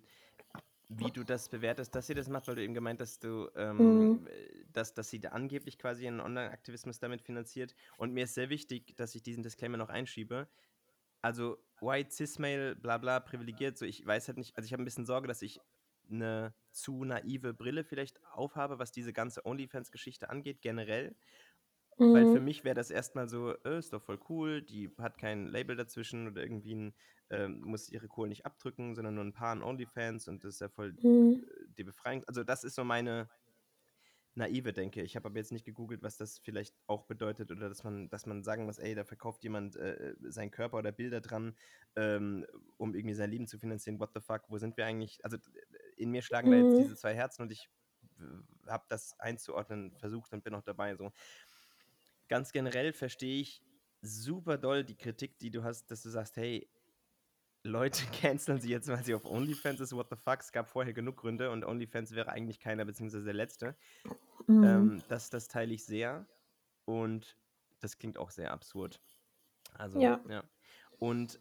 wie 0.89 1.11
du 1.11 1.23
das 1.23 1.49
bewertest, 1.49 1.95
dass 1.95 2.07
sie 2.07 2.13
das 2.13 2.29
macht, 2.29 2.47
weil 2.47 2.55
du 2.55 2.63
eben 2.63 2.73
gemeint 2.73 3.01
hast, 3.01 3.23
du, 3.23 3.49
ähm, 3.55 4.03
Mhm. 4.03 4.23
dass, 4.67 4.93
dass 4.93 5.09
sie 5.09 5.19
da 5.19 5.29
angeblich 5.29 5.77
quasi 5.79 6.07
einen 6.07 6.19
Online-Aktivismus 6.21 6.99
damit 6.99 7.21
finanziert. 7.21 7.75
Und 7.97 8.13
mir 8.13 8.25
ist 8.25 8.35
sehr 8.35 8.49
wichtig, 8.49 8.95
dass 8.97 9.15
ich 9.15 9.23
diesen 9.23 9.43
Disclaimer 9.43 9.77
noch 9.77 9.89
einschiebe. 9.89 10.49
Also, 11.21 11.57
white, 11.81 12.11
cis-male, 12.11 12.75
bla 12.75 12.97
bla, 12.97 13.19
privilegiert, 13.21 13.77
so 13.77 13.85
ich 13.85 14.05
weiß 14.05 14.27
halt 14.27 14.37
nicht, 14.37 14.57
also 14.57 14.65
ich 14.67 14.73
habe 14.73 14.83
ein 14.83 14.85
bisschen 14.85 15.05
Sorge, 15.05 15.27
dass 15.27 15.41
ich 15.41 15.61
eine 16.11 16.55
zu 16.71 17.05
naive 17.05 17.53
Brille 17.53 17.83
vielleicht 17.85 18.23
aufhabe, 18.25 18.77
was 18.79 18.91
diese 18.91 19.13
ganze 19.13 19.45
OnlyFans-Geschichte 19.45 20.29
angeht, 20.29 20.61
generell. 20.61 21.15
Weil 22.11 22.25
für 22.27 22.39
Mhm. 22.39 22.41
mich 22.41 22.63
wäre 22.63 22.75
das 22.75 22.91
erstmal 22.91 23.27
so, 23.29 23.55
äh, 23.65 23.79
ist 23.79 23.93
doch 23.93 24.01
voll 24.01 24.19
cool, 24.29 24.61
die 24.61 24.93
hat 24.99 25.17
kein 25.17 25.47
Label 25.47 25.75
dazwischen 25.75 26.27
oder 26.27 26.41
irgendwie 26.43 26.75
ein, 26.75 26.93
ähm, 27.29 27.61
muss 27.61 27.89
ihre 27.89 28.07
Kohle 28.07 28.29
nicht 28.29 28.45
abdrücken, 28.45 28.95
sondern 28.95 29.15
nur 29.15 29.23
ein 29.23 29.33
paar 29.33 29.51
an 29.51 29.63
OnlyFans 29.63 30.27
und 30.27 30.43
das 30.43 30.55
ist 30.55 30.61
ja 30.61 30.69
voll 30.69 30.97
Mhm. 31.03 31.43
äh, 31.43 31.67
die 31.77 31.83
Befreiung. 31.83 32.23
Also 32.27 32.43
das 32.43 32.63
ist 32.63 32.75
so 32.75 32.83
meine 32.83 33.29
naive 34.35 34.73
Denke. 34.73 35.01
Ich 35.03 35.15
habe 35.15 35.27
aber 35.27 35.37
jetzt 35.37 35.51
nicht 35.51 35.65
gegoogelt, 35.65 36.01
was 36.01 36.17
das 36.17 36.39
vielleicht 36.39 36.75
auch 36.87 37.05
bedeutet 37.05 37.51
oder 37.51 37.69
dass 37.69 37.83
man, 37.83 38.09
dass 38.09 38.25
man 38.25 38.43
sagen 38.43 38.65
muss, 38.65 38.79
ey, 38.79 38.95
da 38.95 39.03
verkauft 39.03 39.43
jemand 39.43 39.75
äh, 39.75 40.15
seinen 40.21 40.49
Körper 40.51 40.77
oder 40.77 40.91
Bilder 40.91 41.21
dran, 41.21 41.55
ähm, 41.95 42.45
um 42.77 42.95
irgendwie 42.95 43.13
sein 43.13 43.29
Leben 43.29 43.45
zu 43.47 43.59
finanzieren. 43.59 43.99
What 43.99 44.11
the 44.15 44.21
fuck, 44.21 44.43
wo 44.49 44.57
sind 44.57 44.75
wir 44.77 44.85
eigentlich? 44.87 45.23
Also 45.23 45.37
in 45.97 46.09
mir 46.09 46.23
schlagen 46.23 46.49
da 46.49 46.57
jetzt 46.57 46.77
Mhm. 46.77 46.79
diese 46.79 46.95
zwei 46.95 47.13
Herzen 47.13 47.43
und 47.43 47.51
ich 47.51 47.69
habe 48.67 48.85
das 48.89 49.19
einzuordnen 49.19 49.95
versucht 49.97 50.33
und 50.33 50.43
bin 50.43 50.55
auch 50.55 50.63
dabei. 50.63 50.95
So 50.95 51.11
ganz 52.27 52.51
generell 52.51 52.93
verstehe 52.93 53.41
ich 53.41 53.61
super 54.01 54.57
doll 54.57 54.83
die 54.83 54.95
Kritik, 54.97 55.39
die 55.39 55.51
du 55.51 55.63
hast, 55.63 55.89
dass 55.91 56.03
du 56.03 56.09
sagst, 56.09 56.35
hey, 56.37 56.69
Leute 57.63 58.03
canceln 58.21 58.59
sie 58.59 58.69
jetzt, 58.69 58.87
weil 58.89 59.03
sie 59.03 59.13
auf 59.15 59.25
OnlyFans 59.25 59.79
ist. 59.79 59.93
What 59.95 60.07
the 60.09 60.17
fuck? 60.17 60.41
Es 60.41 60.51
gab 60.51 60.67
vorher 60.67 60.93
genug 60.93 61.17
Gründe 61.17 61.51
und 61.51 61.63
OnlyFans 61.63 62.11
wäre 62.13 62.29
eigentlich 62.29 62.59
keiner, 62.59 62.85
beziehungsweise 62.85 63.23
der 63.23 63.33
letzte. 63.33 63.75
Mhm. 64.47 64.63
Ähm, 64.63 65.03
das, 65.07 65.29
das 65.29 65.47
teile 65.47 65.73
ich 65.73 65.85
sehr 65.85 66.27
und 66.85 67.37
das 67.79 67.97
klingt 67.97 68.17
auch 68.17 68.31
sehr 68.31 68.51
absurd. 68.51 69.01
Also, 69.73 69.99
Ja. 70.01 70.21
ja. 70.29 70.43
Und 70.99 71.39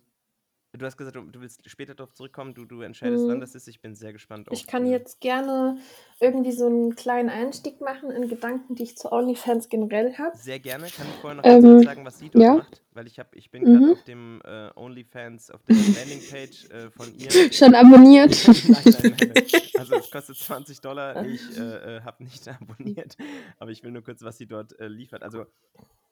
du 0.72 0.86
hast 0.86 0.96
gesagt, 0.96 1.16
du, 1.16 1.22
du 1.22 1.40
willst 1.40 1.68
später 1.68 1.94
darauf 1.94 2.14
zurückkommen, 2.14 2.54
du, 2.54 2.64
du 2.64 2.80
entscheidest, 2.82 3.26
wann 3.26 3.36
Mhm. 3.36 3.40
das 3.40 3.54
ist. 3.54 3.66
Ich 3.68 3.80
bin 3.82 3.94
sehr 3.94 4.12
gespannt 4.12 4.48
Ich 4.52 4.66
kann 4.66 4.86
jetzt 4.86 5.20
gerne 5.20 5.78
irgendwie 6.22 6.52
so 6.52 6.66
einen 6.66 6.94
kleinen 6.94 7.28
Einstieg 7.28 7.80
machen 7.80 8.10
in 8.10 8.28
Gedanken, 8.28 8.74
die 8.76 8.84
ich 8.84 8.96
zu 8.96 9.12
OnlyFans 9.12 9.68
generell 9.68 10.16
habe. 10.16 10.36
Sehr 10.36 10.60
gerne. 10.60 10.86
Kann 10.88 11.06
ich 11.08 11.20
vorher 11.20 11.36
noch 11.36 11.44
Ähm, 11.44 11.82
sagen, 11.82 12.04
was 12.06 12.18
sie 12.18 12.30
dort 12.30 12.42
ja. 12.44 12.54
macht? 12.54 12.80
Weil 12.92 13.06
ich, 13.06 13.18
hab, 13.18 13.34
ich 13.34 13.50
bin 13.50 13.64
gerade 13.64 13.78
Mhm. 13.86 13.92
auf 13.92 14.04
dem 14.04 14.40
äh, 14.44 14.70
OnlyFans, 14.76 15.50
auf 15.50 15.62
der 15.64 15.76
Landingpage 15.76 16.70
äh, 16.70 16.90
von 16.90 17.12
ihr. 17.18 17.30
Schon 17.52 17.74
abonniert. 17.74 18.48
nein, 18.68 18.82
nein, 19.02 19.16
nein. 19.18 19.44
Also 19.78 19.96
es 19.96 20.10
kostet 20.10 20.36
20 20.36 20.80
Dollar. 20.80 21.24
Ich 21.26 21.58
äh, 21.58 21.96
äh, 21.96 22.00
habe 22.02 22.22
nicht 22.22 22.46
abonniert, 22.60 23.16
aber 23.58 23.70
ich 23.72 23.82
will 23.82 23.90
nur 23.90 24.02
kurz, 24.04 24.22
was 24.22 24.38
sie 24.38 24.46
dort 24.46 24.78
äh, 24.78 24.88
liefert. 24.88 25.22
Also 25.22 25.46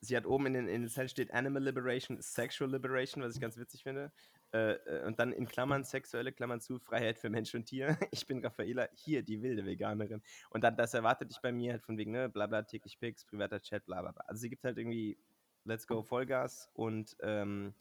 sie 0.00 0.16
hat 0.16 0.26
oben 0.26 0.46
in 0.46 0.54
den, 0.54 0.68
in 0.68 0.82
den 0.82 0.90
Cell 0.90 1.08
steht 1.08 1.32
Animal 1.32 1.62
Liberation, 1.62 2.20
Sexual 2.20 2.70
Liberation, 2.70 3.22
was 3.22 3.34
ich 3.34 3.40
ganz 3.40 3.56
witzig 3.58 3.82
finde. 3.82 4.10
Äh, 4.52 4.72
äh, 4.72 5.06
und 5.06 5.18
dann 5.20 5.32
in 5.32 5.46
Klammern 5.46 5.84
sexuelle 5.84 6.32
Klammern 6.32 6.60
zu, 6.60 6.78
Freiheit 6.80 7.18
für 7.18 7.30
Mensch 7.30 7.54
und 7.54 7.66
Tier. 7.66 7.96
Ich 8.10 8.26
bin 8.26 8.42
Raffaela, 8.44 8.88
hier 8.94 9.22
die 9.22 9.42
wilde 9.42 9.64
Veganerin. 9.64 9.99
Und 10.50 10.64
dann, 10.64 10.76
das 10.76 10.94
erwartet 10.94 11.30
dich 11.30 11.40
bei 11.40 11.52
mir 11.52 11.72
halt 11.72 11.82
von 11.82 11.98
wegen, 11.98 12.12
ne, 12.12 12.28
bla 12.28 12.46
bla, 12.46 12.62
täglich 12.62 12.98
Pics, 12.98 13.24
privater 13.24 13.60
Chat, 13.60 13.84
bla 13.86 14.00
bla 14.00 14.12
bla. 14.12 14.24
Also 14.26 14.40
sie 14.40 14.50
gibt 14.50 14.64
halt 14.64 14.78
irgendwie 14.78 15.18
Let's 15.64 15.86
Go 15.86 16.02
Vollgas 16.02 16.70
und 16.74 17.16
ähm, 17.20 17.74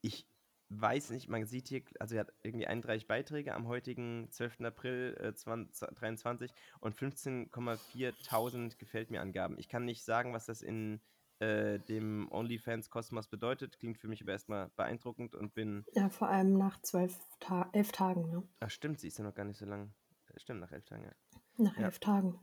ich 0.00 0.26
weiß 0.68 1.10
nicht, 1.10 1.28
man 1.28 1.44
sieht 1.46 1.68
hier, 1.68 1.82
also 2.00 2.14
sie 2.14 2.20
hat 2.20 2.32
irgendwie 2.42 2.66
31 2.66 3.06
Beiträge 3.06 3.54
am 3.54 3.68
heutigen 3.68 4.28
12. 4.30 4.62
April 4.62 5.16
äh, 5.20 5.34
2023 5.34 6.52
und 6.80 6.96
15,4 6.96 8.76
gefällt 8.78 9.10
mir 9.10 9.20
Angaben. 9.20 9.58
Ich 9.58 9.68
kann 9.68 9.84
nicht 9.84 10.04
sagen, 10.04 10.32
was 10.32 10.46
das 10.46 10.62
in 10.62 11.00
äh, 11.38 11.78
dem 11.78 12.30
OnlyFans-Kosmos 12.32 13.28
bedeutet. 13.28 13.78
Klingt 13.78 13.98
für 13.98 14.08
mich 14.08 14.22
aber 14.22 14.32
erstmal 14.32 14.70
beeindruckend 14.76 15.34
und 15.34 15.54
bin. 15.54 15.84
Ja, 15.92 16.08
vor 16.08 16.28
allem 16.28 16.56
nach 16.56 16.80
zwölf 16.80 17.16
Ta 17.40 17.68
elf 17.72 17.92
Tagen, 17.92 18.30
ne? 18.30 18.42
Ach, 18.60 18.70
stimmt, 18.70 19.00
sie 19.00 19.08
ist 19.08 19.18
ja 19.18 19.24
noch 19.24 19.34
gar 19.34 19.44
nicht 19.44 19.58
so 19.58 19.66
lang. 19.66 19.92
Stimmt, 20.36 20.60
nach 20.60 20.72
elf 20.72 20.84
Tagen, 20.84 21.04
ja. 21.04 21.12
Nach 21.58 21.76
Ja. 21.76 21.86
elf 21.86 21.98
Tagen. 21.98 22.38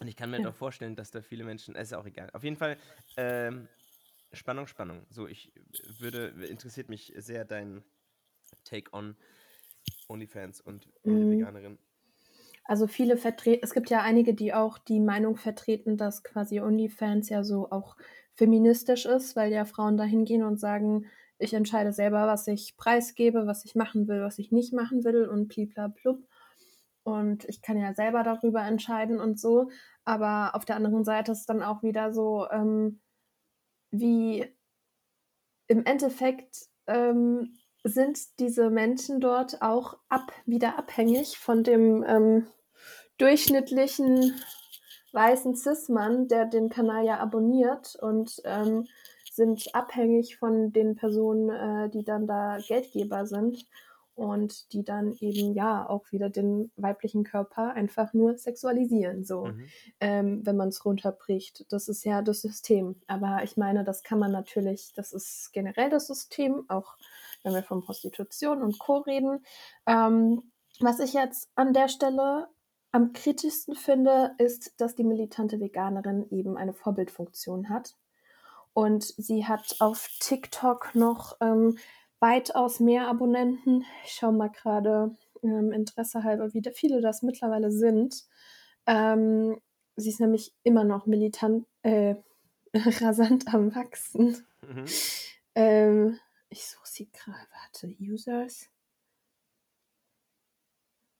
Und 0.00 0.08
ich 0.08 0.16
kann 0.16 0.30
mir 0.30 0.40
Ja. 0.40 0.42
doch 0.42 0.54
vorstellen, 0.54 0.96
dass 0.96 1.10
da 1.10 1.22
viele 1.22 1.44
Menschen, 1.44 1.74
ist 1.76 1.92
ja 1.92 1.98
auch 1.98 2.06
egal. 2.06 2.30
Auf 2.32 2.44
jeden 2.44 2.56
Fall, 2.56 2.78
ähm, 3.16 3.68
Spannung, 4.32 4.66
Spannung. 4.66 5.06
So, 5.10 5.28
ich 5.28 5.52
würde, 6.00 6.28
interessiert 6.46 6.88
mich 6.88 7.12
sehr 7.16 7.44
dein 7.44 7.84
Take 8.64 8.92
on 8.94 9.16
OnlyFans 10.08 10.60
und 10.60 10.90
Mhm. 11.04 11.30
Veganerin. 11.30 11.78
Also 12.64 12.86
viele 12.86 13.16
vertreten, 13.16 13.60
es 13.62 13.72
gibt 13.74 13.90
ja 13.90 14.02
einige, 14.02 14.34
die 14.34 14.52
auch 14.52 14.78
die 14.78 15.00
Meinung 15.00 15.36
vertreten, 15.36 15.96
dass 15.96 16.24
quasi 16.24 16.60
OnlyFans 16.60 17.28
ja 17.28 17.44
so 17.44 17.70
auch 17.70 17.96
feministisch 18.34 19.06
ist, 19.06 19.36
weil 19.36 19.52
ja 19.52 19.64
Frauen 19.64 19.96
da 19.96 20.04
hingehen 20.04 20.42
und 20.42 20.58
sagen, 20.58 21.06
ich 21.38 21.54
entscheide 21.54 21.92
selber, 21.92 22.26
was 22.26 22.46
ich 22.48 22.76
preisgebe, 22.76 23.46
was 23.46 23.64
ich 23.64 23.74
machen 23.74 24.08
will, 24.08 24.22
was 24.22 24.38
ich 24.38 24.50
nicht 24.52 24.72
machen 24.72 25.04
will 25.04 25.26
und 25.28 25.48
bliblablub. 25.48 26.26
Und 27.06 27.44
ich 27.44 27.62
kann 27.62 27.78
ja 27.78 27.94
selber 27.94 28.24
darüber 28.24 28.62
entscheiden 28.62 29.20
und 29.20 29.38
so. 29.38 29.70
Aber 30.04 30.56
auf 30.56 30.64
der 30.64 30.74
anderen 30.74 31.04
Seite 31.04 31.30
ist 31.30 31.48
dann 31.48 31.62
auch 31.62 31.84
wieder 31.84 32.12
so, 32.12 32.48
ähm, 32.50 33.00
wie 33.92 34.44
im 35.68 35.84
Endeffekt 35.84 36.66
ähm, 36.88 37.58
sind 37.84 38.40
diese 38.40 38.70
Menschen 38.70 39.20
dort 39.20 39.62
auch 39.62 39.98
ab, 40.08 40.32
wieder 40.46 40.80
abhängig 40.80 41.38
von 41.38 41.62
dem 41.62 42.04
ähm, 42.04 42.48
durchschnittlichen 43.18 44.34
weißen 45.12 45.54
Cis-Mann, 45.54 46.26
der 46.26 46.46
den 46.46 46.70
Kanal 46.70 47.06
ja 47.06 47.20
abonniert 47.20 47.94
und 48.02 48.42
ähm, 48.44 48.88
sind 49.30 49.72
abhängig 49.76 50.38
von 50.38 50.72
den 50.72 50.96
Personen, 50.96 51.50
äh, 51.50 51.88
die 51.88 52.02
dann 52.02 52.26
da 52.26 52.58
Geldgeber 52.66 53.26
sind 53.26 53.64
und 54.16 54.72
die 54.72 54.82
dann 54.82 55.12
eben 55.20 55.52
ja 55.54 55.88
auch 55.88 56.10
wieder 56.10 56.30
den 56.30 56.72
weiblichen 56.76 57.22
Körper 57.22 57.74
einfach 57.74 58.14
nur 58.14 58.38
sexualisieren, 58.38 59.24
so 59.24 59.44
Mhm. 59.44 59.68
ähm, 60.00 60.40
wenn 60.46 60.56
man 60.56 60.70
es 60.70 60.84
runterbricht. 60.84 61.70
Das 61.70 61.86
ist 61.88 62.04
ja 62.04 62.22
das 62.22 62.40
System. 62.40 62.96
Aber 63.06 63.42
ich 63.44 63.56
meine, 63.56 63.84
das 63.84 64.02
kann 64.02 64.18
man 64.18 64.32
natürlich, 64.32 64.92
das 64.94 65.12
ist 65.12 65.52
generell 65.52 65.90
das 65.90 66.06
System, 66.06 66.64
auch 66.68 66.96
wenn 67.44 67.52
wir 67.52 67.62
von 67.62 67.82
Prostitution 67.82 68.62
und 68.62 68.78
Co. 68.78 68.98
reden. 68.98 69.44
Ähm, 69.86 70.50
was 70.80 70.98
ich 70.98 71.12
jetzt 71.12 71.50
an 71.54 71.72
der 71.72 71.88
Stelle 71.88 72.48
am 72.92 73.12
kritischsten 73.12 73.74
finde, 73.74 74.32
ist, 74.38 74.80
dass 74.80 74.94
die 74.94 75.04
militante 75.04 75.60
Veganerin 75.60 76.26
eben 76.30 76.56
eine 76.56 76.72
Vorbildfunktion 76.72 77.68
hat. 77.68 77.94
Und 78.72 79.04
sie 79.04 79.46
hat 79.46 79.76
auf 79.80 80.08
TikTok 80.20 80.94
noch 80.94 81.36
ähm, 81.40 81.76
weitaus 82.20 82.80
mehr 82.80 83.08
Abonnenten. 83.08 83.84
Ich 84.04 84.12
schaue 84.12 84.32
mal 84.32 84.50
gerade 84.50 85.16
ähm, 85.42 85.72
Interesse 85.72 86.24
halber, 86.24 86.52
wie 86.54 86.62
viele 86.74 87.00
das 87.00 87.22
mittlerweile 87.22 87.70
sind. 87.70 88.24
Ähm, 88.86 89.60
sie 89.96 90.10
ist 90.10 90.20
nämlich 90.20 90.54
immer 90.62 90.84
noch 90.84 91.06
militant, 91.06 91.66
äh, 91.82 92.16
rasant 92.74 93.52
am 93.54 93.74
Wachsen. 93.74 94.46
Mhm. 94.62 94.84
Ähm, 95.54 96.18
ich 96.48 96.66
suche 96.66 96.86
sie 96.86 97.10
gerade. 97.10 97.46
Warte, 97.50 97.94
Users. 98.00 98.68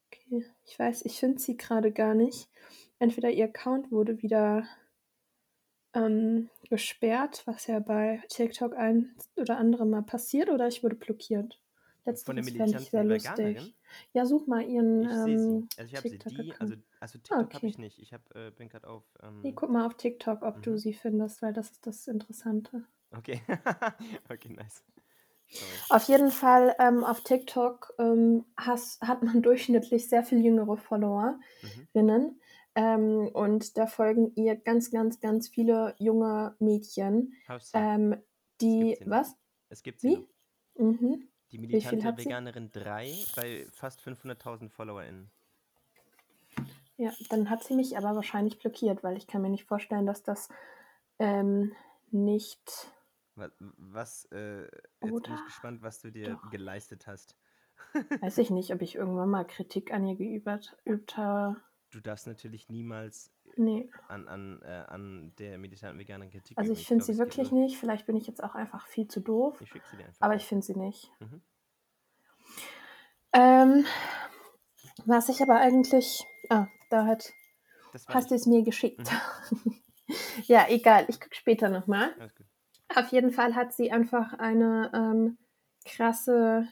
Okay. 0.06 0.16
Okay, 0.26 0.44
ich 0.64 0.78
weiß, 0.78 1.04
ich 1.04 1.20
finde 1.20 1.38
sie 1.38 1.56
gerade 1.56 1.92
gar 1.92 2.14
nicht. 2.14 2.48
Entweder 2.98 3.30
ihr 3.30 3.44
Account 3.44 3.92
wurde 3.92 4.22
wieder 4.22 4.66
ähm, 5.96 6.50
gesperrt, 6.70 7.42
was 7.46 7.66
ja 7.66 7.80
bei 7.80 8.22
TikTok 8.28 8.76
ein 8.76 9.16
oder 9.36 9.58
andere 9.58 9.86
Mal 9.86 10.02
passiert, 10.02 10.50
oder 10.50 10.68
ich 10.68 10.82
wurde 10.84 10.96
blockiert. 10.96 11.60
Von 12.24 12.36
der 12.36 12.44
ich 12.44 12.90
sehr 12.90 13.04
militanten 13.04 13.04
lustig. 13.04 13.76
Ja, 14.12 14.26
such 14.26 14.46
mal 14.46 14.62
ihren 14.62 15.06
Ich 15.08 15.16
sehe 15.22 15.38
sie. 15.38 15.62
ähm, 15.62 15.68
Also 15.76 15.88
ich 15.88 15.96
habe 15.96 16.06
sie 16.08 16.18
die, 16.18 16.54
also, 16.58 16.74
also 17.00 17.18
Ah, 17.30 17.40
TikTok 17.40 17.54
habe 17.54 17.66
okay. 17.66 17.68
ich 17.68 17.78
nicht. 17.78 17.98
Ich 17.98 18.12
hab, 18.12 18.34
äh, 18.34 18.50
bin 18.50 18.68
gerade 18.68 18.88
auf. 18.88 19.04
Nee, 19.40 19.52
Ähm, 19.52 19.54
guck 19.54 19.70
mal 19.70 19.86
auf 19.86 19.94
TikTok, 19.96 20.42
ob 20.42 20.60
du 20.60 20.72
mhm. 20.72 20.78
sie 20.78 20.92
findest, 20.92 21.40
weil 21.40 21.54
das 21.54 21.70
ist 21.70 21.86
das 21.86 22.06
Interessante. 22.06 22.86
Okay. 23.14 23.40
okay, 24.30 24.48
nice. 24.50 24.82
Sorry. 25.48 25.82
Auf 25.88 26.04
jeden 26.04 26.30
Fall 26.30 26.74
ähm, 26.78 27.04
auf 27.04 27.22
TikTok 27.22 27.94
ähm, 27.98 28.44
has, 28.56 28.98
hat 29.02 29.22
man 29.22 29.42
durchschnittlich 29.42 30.08
sehr 30.08 30.22
viel 30.22 30.44
jüngere 30.44 30.76
Followerinnen. 30.76 31.42
Mhm. 31.62 31.88
Ähm, 32.76 33.28
und 33.33 33.78
da 33.78 33.87
folgen 33.87 34.33
ihr 34.35 34.54
ganz, 34.54 34.90
ganz, 34.90 35.18
ganz 35.18 35.49
viele 35.49 35.95
junge 35.99 36.54
Mädchen, 36.59 37.33
ähm, 37.73 38.23
die. 38.61 38.99
Was? 39.06 39.35
Es 39.71 39.83
gibt 39.83 40.00
sie 40.00 40.26
Wie? 40.76 40.83
Mhm. 40.83 41.26
Die 41.52 41.59
militante? 41.59 42.16
Veganerin 42.18 42.71
3 42.73 43.14
bei 43.35 43.66
fast 43.73 44.00
500.000 44.02 44.68
FollowerInnen. 44.68 45.30
Ja, 46.99 47.12
dann 47.30 47.49
hat 47.49 47.64
sie 47.64 47.75
mich 47.75 47.97
aber 47.97 48.14
wahrscheinlich 48.14 48.59
blockiert, 48.59 49.02
weil 49.02 49.16
ich 49.16 49.26
kann 49.26 49.40
mir 49.40 49.50
nicht 49.50 49.64
vorstellen, 49.64 50.06
dass 50.06 50.23
das 50.23 50.50
ähm, 51.18 51.73
nicht. 52.11 52.90
Was, 53.37 53.50
was 53.59 54.25
äh, 54.33 54.62
jetzt 55.02 55.23
bin 55.23 55.35
ich 55.35 55.45
gespannt, 55.47 55.83
was 55.83 56.00
du 56.00 56.11
dir 56.11 56.35
Doch. 56.35 56.50
geleistet 56.50 57.06
hast. 57.06 57.37
Weiß 58.21 58.37
ich 58.38 58.50
nicht, 58.50 58.73
ob 58.73 58.83
ich 58.83 58.97
irgendwann 58.97 59.30
mal 59.30 59.47
Kritik 59.47 59.92
an 59.92 60.06
ihr 60.06 60.16
geübt 60.16 60.76
geübt 60.85 61.16
habe. 61.16 61.56
Du 61.90 62.00
darfst 62.00 62.26
natürlich 62.26 62.68
niemals 62.68 63.30
Nee. 63.56 63.88
an, 64.08 64.28
an, 64.28 64.60
äh, 64.62 64.84
an 64.88 65.32
der 65.38 65.56
militanten 65.56 65.98
Veganerin 65.98 66.30
Kritik 66.30 66.58
Also 66.58 66.72
ich 66.72 66.86
finde 66.86 67.04
sie 67.04 67.16
wirklich 67.16 67.50
nur- 67.52 67.62
nicht. 67.62 67.78
Vielleicht 67.78 68.06
bin 68.06 68.16
ich 68.16 68.26
jetzt 68.26 68.42
auch 68.42 68.54
einfach 68.54 68.86
viel 68.86 69.08
zu 69.08 69.20
doof. 69.20 69.60
Ich 69.60 69.70
schicke 69.70 69.86
sie 69.90 69.96
dir 69.96 70.04
einfach. 70.06 70.20
Aber 70.20 70.34
ich 70.34 70.44
finde 70.44 70.64
sie 70.66 70.76
nicht. 70.76 71.10
Mhm. 71.20 71.42
Ähm, 73.32 73.86
was 75.04 75.28
ich 75.28 75.40
aber 75.42 75.56
eigentlich. 75.60 76.24
Ah, 76.48 76.66
da 76.90 77.06
hat, 77.06 77.32
hast 78.08 78.30
du 78.30 78.34
es 78.34 78.46
mir 78.46 78.62
geschickt. 78.62 79.08
ja, 80.44 80.66
egal. 80.68 81.06
Ich 81.08 81.20
gucke 81.20 81.34
später 81.34 81.68
nochmal. 81.68 82.14
Auf 82.94 83.08
jeden 83.12 83.30
Fall 83.30 83.54
hat 83.54 83.72
sie 83.74 83.90
einfach 83.90 84.32
eine 84.34 84.90
ähm, 84.94 85.38
krasse, 85.84 86.68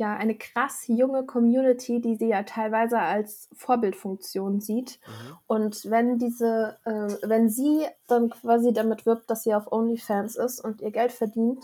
ja, 0.00 0.16
eine 0.16 0.34
krass 0.34 0.84
junge 0.86 1.24
Community, 1.26 2.00
die 2.00 2.16
sie 2.16 2.28
ja 2.28 2.42
teilweise 2.42 2.98
als 2.98 3.50
Vorbildfunktion 3.54 4.60
sieht. 4.60 4.98
Mhm. 5.06 5.36
Und 5.46 5.90
wenn 5.90 6.18
diese, 6.18 6.78
äh, 6.86 7.16
wenn 7.28 7.50
sie 7.50 7.86
dann 8.06 8.30
quasi 8.30 8.72
damit 8.72 9.04
wirbt, 9.04 9.28
dass 9.30 9.42
sie 9.42 9.54
auf 9.54 9.70
OnlyFans 9.70 10.36
ist 10.36 10.60
und 10.64 10.80
ihr 10.80 10.90
Geld 10.90 11.12
verdient, 11.12 11.62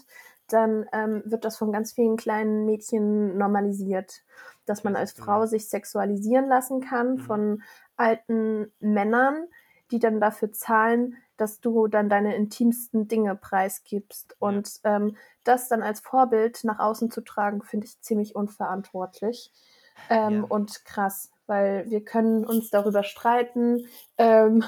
dann 0.49 0.85
ähm, 0.93 1.23
wird 1.25 1.47
das 1.47 1.57
von 1.57 1.73
ganz 1.73 1.95
vielen 1.95 2.17
kleinen 2.19 2.67
Mädchen 2.67 3.39
normalisiert, 3.39 4.23
dass 4.67 4.85
man 4.85 4.97
als 4.97 5.15
du 5.15 5.23
Frau 5.23 5.47
sich 5.47 5.69
sexualisieren 5.71 6.47
lassen 6.49 6.81
kann 6.83 7.15
Mhm. 7.15 7.19
von 7.21 7.63
alten 7.97 8.71
Männern, 8.81 9.47
die 9.91 9.99
dann 9.99 10.21
dafür 10.21 10.53
zahlen, 10.53 11.17
dass 11.37 11.61
du 11.61 11.87
dann 11.89 12.09
deine 12.09 12.35
intimsten 12.37 13.09
Dinge 13.09 13.37
preisgibst. 13.37 14.37
Ja. 14.41 14.49
Und 14.49 14.81
ähm, 14.85 15.17
das 15.45 15.69
dann 15.69 15.83
als 15.83 16.01
Vorbild 16.01 16.65
nach 16.65 16.79
außen 16.79 17.11
zu 17.11 17.21
tragen, 17.23 17.63
finde 17.63 17.87
ich 17.87 18.01
ziemlich 18.01 18.35
unverantwortlich 18.35 19.53
ähm, 20.11 20.41
Ja. 20.41 20.43
und 20.49 20.85
krass, 20.85 21.31
weil 21.47 21.89
wir 21.91 22.05
können 22.05 22.45
uns 22.45 22.71
darüber 22.71 23.03
streiten, 23.03 23.87
ähm, 24.19 24.65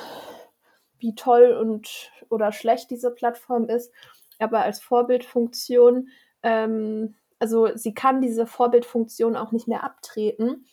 wie 0.99 1.15
toll 1.15 1.57
und 1.61 2.11
oder 2.29 2.53
schlecht 2.53 2.91
diese 2.91 3.11
Plattform 3.11 3.69
ist, 3.69 3.93
aber 4.39 4.61
als 4.61 4.81
Vorbildfunktion, 4.81 6.09
ähm, 6.43 7.15
also 7.39 7.69
sie 7.77 7.95
kann 7.95 8.21
diese 8.21 8.47
Vorbildfunktion 8.47 9.37
auch 9.37 9.53
nicht 9.53 9.69
mehr 9.69 9.85
abtreten. 9.85 10.67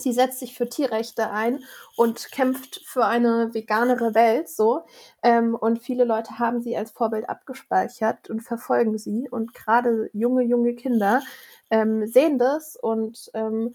Sie 0.00 0.12
setzt 0.12 0.38
sich 0.38 0.54
für 0.54 0.68
Tierrechte 0.68 1.30
ein 1.30 1.60
und 1.96 2.30
kämpft 2.32 2.82
für 2.84 3.04
eine 3.04 3.52
veganere 3.54 4.14
Welt, 4.14 4.48
so. 4.48 4.84
Ähm, 5.22 5.54
und 5.54 5.80
viele 5.80 6.04
Leute 6.04 6.38
haben 6.38 6.60
sie 6.62 6.76
als 6.76 6.90
Vorbild 6.90 7.28
abgespeichert 7.28 8.30
und 8.30 8.40
verfolgen 8.40 8.98
sie. 8.98 9.28
Und 9.30 9.54
gerade 9.54 10.10
junge, 10.12 10.42
junge 10.42 10.74
Kinder 10.74 11.22
ähm, 11.70 12.06
sehen 12.06 12.38
das 12.38 12.76
und 12.76 13.30
ähm, 13.34 13.74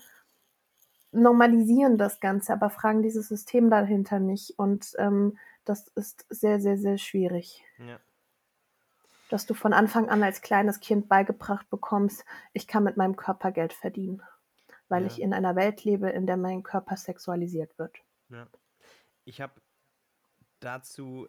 normalisieren 1.16 1.98
das 1.98 2.20
Ganze, 2.20 2.54
aber 2.54 2.70
fragen 2.70 3.02
dieses 3.02 3.28
System 3.28 3.70
dahinter 3.70 4.20
nicht. 4.20 4.58
Und 4.58 4.94
ähm, 4.98 5.38
das 5.64 5.88
ist 5.96 6.26
sehr, 6.30 6.60
sehr, 6.60 6.78
sehr 6.78 6.98
schwierig. 6.98 7.64
Ja. 7.80 8.00
Dass 9.30 9.46
du 9.46 9.54
von 9.56 9.74
Anfang 9.74 10.10
an 10.10 10.22
als 10.22 10.42
kleines 10.42 10.80
Kind 10.80 11.10
beigebracht 11.10 11.70
bekommst, 11.70 12.26
ich 12.54 12.68
kann 12.68 12.84
mit 12.84 12.98
meinem 12.98 13.16
Körper 13.16 13.52
Geld 13.52 13.74
verdienen, 13.74 14.22
weil 14.90 15.04
Ja. 15.04 15.08
ich 15.08 15.22
in 15.22 15.34
einer 15.34 15.56
Welt 15.56 15.84
lebe, 15.84 16.10
in 16.10 16.26
der 16.28 16.38
mein 16.38 16.64
Körper 16.64 16.98
sexualisiert 16.98 17.78
wird. 17.78 17.98
Ja. 18.30 18.48
Ich 19.26 19.42
habe 19.42 19.54
dazu 20.60 21.28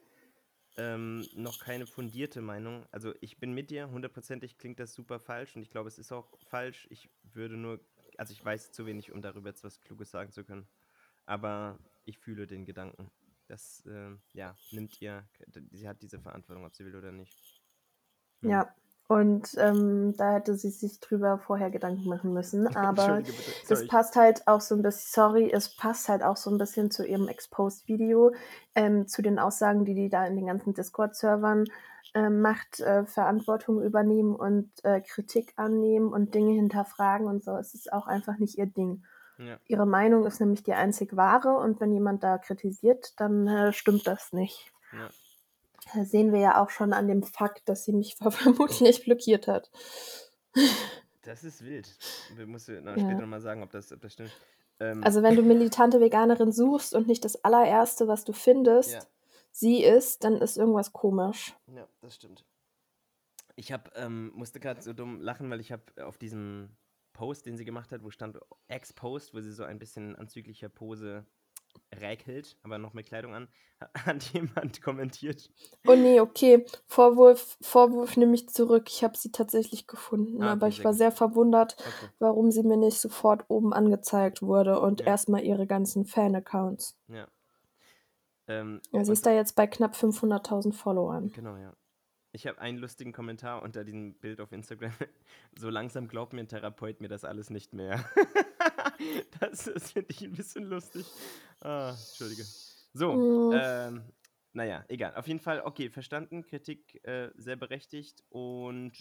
ähm, 0.77 1.27
noch 1.35 1.59
keine 1.59 1.87
fundierte 1.87 2.41
Meinung. 2.43 2.87
Also 2.91 3.15
ich 3.21 3.39
bin 3.39 3.53
mit 3.55 3.71
dir, 3.71 3.91
hundertprozentig 3.91 4.59
klingt 4.59 4.79
das 4.79 4.93
super 4.93 5.19
falsch 5.19 5.57
und 5.57 5.63
ich 5.63 5.71
glaube, 5.71 5.89
es 5.89 5.99
ist 5.99 6.13
auch 6.13 6.39
falsch. 6.49 6.87
Ich 6.91 7.09
würde 7.23 7.57
nur, 7.57 7.81
also 8.19 8.33
ich 8.33 8.45
weiß 8.45 8.73
zu 8.73 8.85
wenig, 8.87 9.13
um 9.13 9.23
darüber 9.23 9.49
jetzt 9.49 9.65
was 9.65 9.81
Kluges 9.81 10.11
sagen 10.11 10.33
zu 10.33 10.45
können. 10.45 10.69
Aber 11.25 11.79
ich 12.05 12.19
fühle 12.19 12.47
den 12.47 12.65
Gedanken. 12.65 13.11
Das, 13.49 13.85
ähm, 13.87 14.21
ja, 14.33 14.57
nimmt 14.71 15.01
ihr, 15.01 15.29
sie 15.71 15.89
hat 15.89 16.03
diese 16.03 16.21
Verantwortung, 16.21 16.65
ob 16.65 16.75
sie 16.75 16.85
will 16.85 16.97
oder 16.97 17.13
nicht. 17.13 17.63
Hm. 18.43 18.51
Ja, 18.51 18.75
und 19.09 19.55
ähm, 19.59 20.15
da 20.17 20.35
hätte 20.35 20.57
sie 20.57 20.71
sich 20.71 20.99
drüber 20.99 21.39
vorher 21.39 21.71
Gedanken 21.71 22.09
machen 22.09 22.33
müssen. 22.33 22.67
Aber 22.77 23.23
das 23.69 23.87
passt 23.87 24.17
halt 24.17 24.47
auch 24.49 24.61
so 24.61 24.75
ein 24.75 24.83
bisschen, 24.83 25.13
sorry, 25.13 25.51
es 25.53 25.77
passt 25.77 26.09
halt 26.09 26.23
auch 26.25 26.37
so 26.37 26.51
ein 26.51 26.59
bisschen 26.59 26.91
zu 26.91 27.07
ihrem 27.07 27.29
Exposed-Video, 27.29 28.35
ähm, 28.75 29.07
zu 29.07 29.23
den 29.23 29.39
Aussagen, 29.39 29.85
die 29.85 29.95
die 29.95 30.09
da 30.09 30.27
in 30.27 30.37
den 30.37 30.47
ganzen 30.47 30.75
Discord-Servern 30.75 31.67
ähm, 32.15 32.41
macht, 32.41 32.81
äh, 32.81 33.05
Verantwortung 33.05 33.81
übernehmen 33.81 34.35
und 34.35 34.71
äh, 34.83 35.01
Kritik 35.01 35.53
annehmen 35.57 36.13
und 36.13 36.35
Dinge 36.35 36.55
hinterfragen 36.55 37.29
und 37.29 37.45
so. 37.45 37.53
Es 37.57 37.75
ist 37.75 37.93
auch 37.93 38.09
einfach 38.09 38.39
nicht 38.39 38.59
ihr 38.59 38.67
Ding. 38.67 39.05
Ja, 39.39 39.59
Ihre 39.67 39.87
Meinung 39.87 40.25
ist 40.25 40.41
nämlich 40.41 40.63
die 40.63 40.73
einzig 40.73 41.15
wahre 41.15 41.57
und 41.59 41.79
wenn 41.79 41.93
jemand 41.93 42.25
da 42.25 42.39
kritisiert, 42.39 43.13
dann 43.21 43.47
äh, 43.47 43.73
stimmt 43.73 44.07
das 44.07 44.33
nicht. 44.33 44.73
ja. 44.93 45.11
Das 45.95 46.11
sehen 46.11 46.33
wir 46.33 46.41
ja 46.41 46.63
auch 46.63 46.71
schon 46.71 46.93
an 46.93 47.07
dem 47.09 47.23
Fakt, 47.23 47.69
dass 47.69 47.85
sie 47.85 47.93
mich 47.93 48.17
vermutlich 48.21 49.05
blockiert 49.05 49.47
hat. 49.47 49.71
Das 51.23 51.45
ist 51.45 51.65
wild. 51.65 51.97
Wir 52.35 52.47
müssen 52.47 52.85
Ja. 52.87 52.93
später 52.99 53.21
nochmal 53.21 53.41
sagen, 53.41 53.63
ob 53.63 53.71
das, 53.71 53.93
ob 53.93 54.01
das 54.01 54.13
stimmt. 54.13 54.33
Ähm, 54.81 55.03
Also 55.05 55.23
wenn 55.23 55.37
du 55.37 55.43
militante 55.43 56.01
Veganerin 56.01 56.53
suchst 56.53 56.95
und 56.95 57.07
nicht 57.09 57.25
das 57.25 57.43
allererste, 57.45 58.09
was 58.09 58.25
du 58.25 58.33
findest, 58.33 58.93
Ja. 58.93 59.01
sie 59.53 59.83
ist, 59.83 60.23
dann 60.25 60.35
ist 60.35 60.57
irgendwas 60.57 60.93
komisch. 60.93 61.55
Ja, 61.75 61.87
das 62.01 62.15
stimmt. 62.17 62.45
Ich 63.55 63.73
hab, 63.73 63.97
ähm, 63.97 64.33
musste 64.35 64.61
gerade 64.61 64.83
so 64.83 64.93
dumm 64.93 65.21
lachen, 65.21 65.49
weil 65.51 65.61
ich 65.61 65.73
habe 65.73 65.83
auf 66.05 66.19
diesem 66.19 66.77
Post, 67.15 67.47
den 67.47 67.57
sie 67.57 67.65
gemacht 67.65 67.91
hat, 67.91 68.03
wo 68.05 68.11
stand 68.11 68.39
Ex-Post, 68.69 69.33
wo 69.33 69.41
sie 69.41 69.53
so 69.53 69.65
ein 69.65 69.79
bisschen 69.79 70.15
anzüglicher 70.17 70.69
Pose 70.69 71.25
räkelt, 71.95 72.57
aber 72.63 72.79
noch 72.79 72.95
mit 72.95 73.07
Kleidung 73.07 73.35
an, 73.35 73.49
hat 74.07 74.23
jemand 74.33 74.81
kommentiert. 74.83 75.51
Oh 75.87 75.95
nee, 75.95 76.21
okay. 76.21 76.65
Vorwurf, 76.87 77.57
Vorwurf 77.61 78.17
nehme 78.17 78.35
ich 78.35 78.49
zurück. 78.49 78.89
Ich 78.89 79.05
habe 79.05 79.17
sie 79.17 79.31
tatsächlich 79.31 79.87
gefunden, 79.87 80.43
Ah, 80.43 80.53
aber 80.53 80.69
ich 80.69 80.85
war 80.85 80.95
sehr 80.95 81.13
verwundert, 81.13 81.77
Okay, 81.79 82.09
warum 82.19 82.51
sie 82.51 82.63
mir 82.63 82.77
nicht 82.77 82.99
sofort 83.01 83.45
oben 83.49 83.73
angezeigt 83.73 84.43
wurde 84.43 84.81
und 84.81 85.01
Ja. 85.01 85.07
erstmal 85.07 85.45
ihre 85.45 85.67
ganzen 85.67 86.05
Fan-Accounts. 86.07 86.97
ja. 87.09 87.27
Ähm, 88.49 88.81
Ja, 88.93 89.05
sie 89.05 89.13
ist 89.13 89.27
da 89.27 89.33
jetzt 89.33 89.55
bei 89.57 89.67
knapp 89.67 89.95
500.000 89.97 90.75
Followern. 90.75 91.31
Genau, 91.33 91.57
ja. 91.57 91.73
Ich 92.37 92.47
habe 92.47 92.61
einen 92.61 92.77
lustigen 92.77 93.15
Kommentar 93.15 93.63
unter 93.63 93.83
diesem 93.83 94.13
Bild 94.13 94.43
auf 94.43 94.53
Instagram. 94.53 94.93
So 95.59 95.71
langsam 95.71 96.07
glaubt 96.07 96.35
mir 96.35 96.41
ein 96.41 96.49
Therapeut 96.49 97.01
mir 97.01 97.09
das 97.09 97.25
alles 97.25 97.49
nicht 97.49 97.73
mehr. 97.73 98.05
das 99.41 99.65
das 99.65 99.93
finde 99.93 100.11
ich 100.11 100.21
ein 100.23 100.35
bisschen 100.35 100.65
lustig. 100.65 101.07
Ah, 101.61 101.95
Entschuldige. 101.97 102.45
So, 102.93 103.15
Mm. 103.15 103.53
ähm, 103.55 104.03
naja, 104.53 104.85
egal. 104.89 105.15
Auf 105.15 105.27
jeden 105.29 105.41
Fall, 105.41 105.63
okay, 105.63 105.89
verstanden. 105.89 106.45
Kritik 106.45 107.03
äh, 107.07 107.31
sehr 107.37 107.57
berechtigt 107.57 108.23
und 108.29 108.93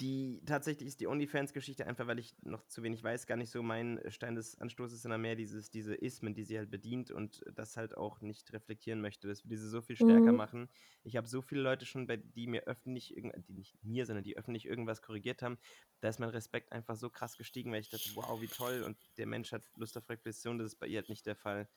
die 0.00 0.42
tatsächlich 0.46 0.86
ist 0.86 1.00
die 1.00 1.08
OnlyFans-Geschichte 1.08 1.84
einfach, 1.86 2.06
weil 2.06 2.20
ich 2.20 2.36
noch 2.42 2.66
zu 2.68 2.84
wenig 2.84 3.02
weiß, 3.02 3.26
gar 3.26 3.36
nicht 3.36 3.50
so 3.50 3.62
mein 3.64 4.00
Stein 4.08 4.36
des 4.36 4.56
Anstoßes, 4.58 5.02
sondern 5.02 5.20
mehr 5.22 5.34
dieses, 5.34 5.70
diese 5.70 5.94
Ismen, 5.96 6.34
die 6.34 6.44
sie 6.44 6.56
halt 6.56 6.70
bedient 6.70 7.10
und 7.10 7.42
das 7.52 7.76
halt 7.76 7.96
auch 7.96 8.20
nicht 8.20 8.52
reflektieren 8.52 9.00
möchte, 9.00 9.26
dass 9.26 9.44
wir 9.44 9.48
diese 9.50 9.68
so 9.68 9.82
viel 9.82 9.96
stärker 9.96 10.32
Mhm. 10.32 10.34
machen. 10.34 10.68
Ich 11.02 11.16
habe 11.16 11.26
so 11.26 11.42
viele 11.42 11.62
Leute 11.62 11.84
schon, 11.84 12.06
bei 12.06 12.16
die 12.16 12.46
mir 12.46 12.64
öffentlich, 12.68 13.14
die 13.48 13.52
nicht 13.54 13.78
mir, 13.82 14.06
sondern 14.06 14.22
die 14.22 14.36
öffentlich 14.36 14.66
irgendwas 14.66 15.02
korrigiert 15.02 15.42
haben. 15.42 15.58
Da 16.00 16.08
ist 16.08 16.20
mein 16.20 16.30
Respekt 16.30 16.72
einfach 16.72 16.96
so 16.96 17.10
krass 17.10 17.36
gestiegen, 17.36 17.72
weil 17.72 17.80
ich 17.80 17.90
dachte, 17.90 18.08
wow, 18.14 18.40
wie 18.40 18.48
toll 18.50 18.82
und 18.84 18.98
der 19.16 19.26
Mensch 19.26 19.50
hat 19.52 19.64
Lust 19.74 19.96
auf 19.96 20.08
Reflexion, 20.08 20.58
das 20.58 20.68
ist 20.74 20.76
bei 20.78 20.86
ihr 20.86 20.98
halt 21.00 21.08
nicht 21.08 21.26
der 21.26 21.36
Fall. 21.36 21.68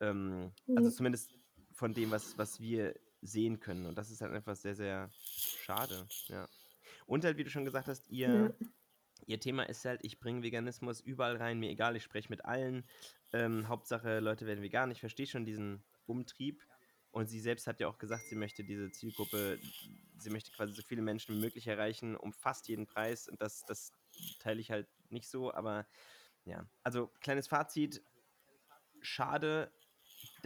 Ähm, 0.00 0.54
also 0.74 0.90
Mhm. 0.90 0.92
zumindest 0.92 1.34
von 1.72 1.94
dem, 1.94 2.10
was, 2.10 2.36
was 2.38 2.60
wir 2.60 2.94
sehen 3.20 3.60
können. 3.60 3.86
Und 3.86 3.96
das 3.98 4.10
ist 4.10 4.20
halt 4.20 4.32
einfach 4.32 4.56
sehr, 4.56 4.74
sehr 4.76 5.14
schade, 5.54 6.10
ja. 6.28 6.48
Und 7.06 7.24
halt, 7.24 7.36
wie 7.36 7.44
du 7.44 7.50
schon 7.50 7.64
gesagt 7.64 7.88
hast, 7.88 8.08
ihr, 8.08 8.54
Ja. 8.60 8.66
ihr 9.26 9.40
Thema 9.40 9.62
ist 9.64 9.84
halt, 9.84 10.00
ich 10.04 10.18
bringe 10.18 10.42
Veganismus 10.42 11.00
überall 11.00 11.36
rein, 11.36 11.58
mir 11.58 11.70
egal, 11.70 11.96
ich 11.96 12.02
spreche 12.02 12.28
mit 12.28 12.44
allen. 12.44 12.84
Ähm, 13.32 13.68
Hauptsache, 13.68 14.20
Leute 14.20 14.46
werden 14.46 14.62
vegan. 14.62 14.90
Ich 14.90 15.00
verstehe 15.00 15.26
schon 15.26 15.44
diesen 15.44 15.84
Umtrieb. 16.06 16.62
Und 17.10 17.28
sie 17.28 17.40
selbst 17.40 17.66
hat 17.66 17.80
ja 17.80 17.88
auch 17.88 17.96
gesagt, 17.98 18.24
sie 18.28 18.36
möchte 18.36 18.62
diese 18.62 18.90
Zielgruppe, 18.90 19.58
sie 20.18 20.28
möchte 20.28 20.50
quasi 20.52 20.74
so 20.74 20.82
viele 20.82 21.00
Menschen 21.00 21.34
wie 21.34 21.40
möglich 21.40 21.66
erreichen, 21.66 22.14
um 22.14 22.34
fast 22.34 22.68
jeden 22.68 22.86
Preis. 22.86 23.26
Und 23.26 23.40
das, 23.40 23.64
das 23.64 23.90
teile 24.38 24.60
ich 24.60 24.70
halt 24.70 24.86
nicht 25.08 25.28
so, 25.28 25.52
aber 25.54 25.86
ja. 26.44 26.68
Also, 26.82 27.08
kleines 27.20 27.48
Fazit. 27.48 28.02
Schade, 29.00 29.72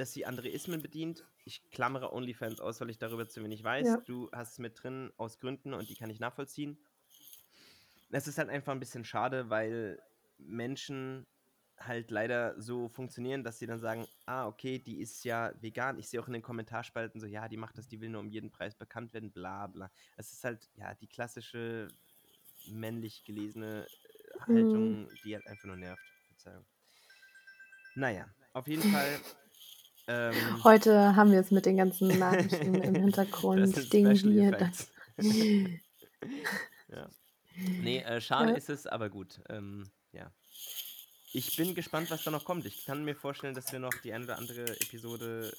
dass 0.00 0.12
sie 0.12 0.24
andere 0.24 0.48
Ismen 0.48 0.80
bedient. 0.82 1.26
Ich 1.44 1.70
klammere 1.70 2.12
OnlyFans 2.12 2.60
aus, 2.60 2.80
weil 2.80 2.90
ich 2.90 2.98
darüber 2.98 3.28
zu 3.28 3.42
wenig 3.42 3.62
weiß. 3.62 3.86
Ja. 3.86 3.96
Du 3.98 4.30
hast 4.32 4.52
es 4.52 4.58
mit 4.58 4.82
drin 4.82 5.12
aus 5.16 5.38
Gründen 5.38 5.74
und 5.74 5.88
die 5.88 5.94
kann 5.94 6.10
ich 6.10 6.20
nachvollziehen. 6.20 6.78
Es 8.10 8.26
ist 8.26 8.38
halt 8.38 8.48
einfach 8.48 8.72
ein 8.72 8.80
bisschen 8.80 9.04
schade, 9.04 9.50
weil 9.50 10.02
Menschen 10.38 11.26
halt 11.78 12.10
leider 12.10 12.60
so 12.60 12.88
funktionieren, 12.88 13.44
dass 13.44 13.58
sie 13.58 13.66
dann 13.66 13.78
sagen, 13.78 14.06
ah, 14.26 14.46
okay, 14.46 14.78
die 14.78 15.00
ist 15.00 15.24
ja 15.24 15.52
vegan. 15.60 15.98
Ich 15.98 16.08
sehe 16.08 16.20
auch 16.20 16.26
in 16.26 16.32
den 16.32 16.42
Kommentarspalten 16.42 17.20
so, 17.20 17.26
ja, 17.26 17.48
die 17.48 17.56
macht 17.56 17.78
das, 17.78 17.88
die 17.88 18.00
will 18.00 18.08
nur 18.10 18.20
um 18.20 18.28
jeden 18.28 18.50
Preis 18.50 18.74
bekannt 18.74 19.12
werden, 19.12 19.32
bla 19.32 19.66
bla. 19.66 19.90
Es 20.16 20.32
ist 20.32 20.44
halt, 20.44 20.70
ja, 20.74 20.94
die 20.94 21.08
klassische 21.08 21.88
männlich 22.66 23.24
gelesene 23.24 23.86
äh, 23.86 24.20
Mhm. 24.48 24.54
Haltung, 24.54 25.08
die 25.24 25.34
halt 25.34 25.46
einfach 25.46 25.64
nur 25.64 25.76
nervt. 25.76 26.02
Verzeihung. 26.26 26.64
Naja, 27.94 28.28
auf 28.54 28.66
jeden 28.66 28.90
Fall. 28.90 29.20
Ähm, 30.08 30.34
Heute 30.64 31.14
haben 31.16 31.30
wir 31.32 31.40
es 31.40 31.50
mit 31.50 31.66
den 31.66 31.76
ganzen 31.76 32.08
Nachrichten 32.18 32.74
im 32.74 32.82
das 32.94 33.02
Hintergrund. 33.02 33.76
Special 33.76 34.34
wir 34.34 34.52
Effects. 34.52 34.90
ja. 36.88 37.08
Nee, 37.82 37.98
äh, 37.98 38.20
schade 38.20 38.50
Ja. 38.52 38.56
ist 38.56 38.70
es, 38.70 38.86
aber 38.86 39.08
gut. 39.10 39.40
Ähm, 39.48 39.90
ja. 40.12 40.30
Ich 41.32 41.56
bin 41.56 41.74
gespannt, 41.76 42.10
was 42.10 42.24
da 42.24 42.30
noch 42.32 42.44
kommt. 42.44 42.66
Ich 42.66 42.84
kann 42.86 43.04
mir 43.04 43.14
vorstellen, 43.14 43.54
dass 43.54 43.70
wir 43.72 43.78
noch 43.78 43.94
die 44.02 44.12
eine 44.12 44.24
oder 44.24 44.38
andere 44.38 44.68
Episode 44.80 45.52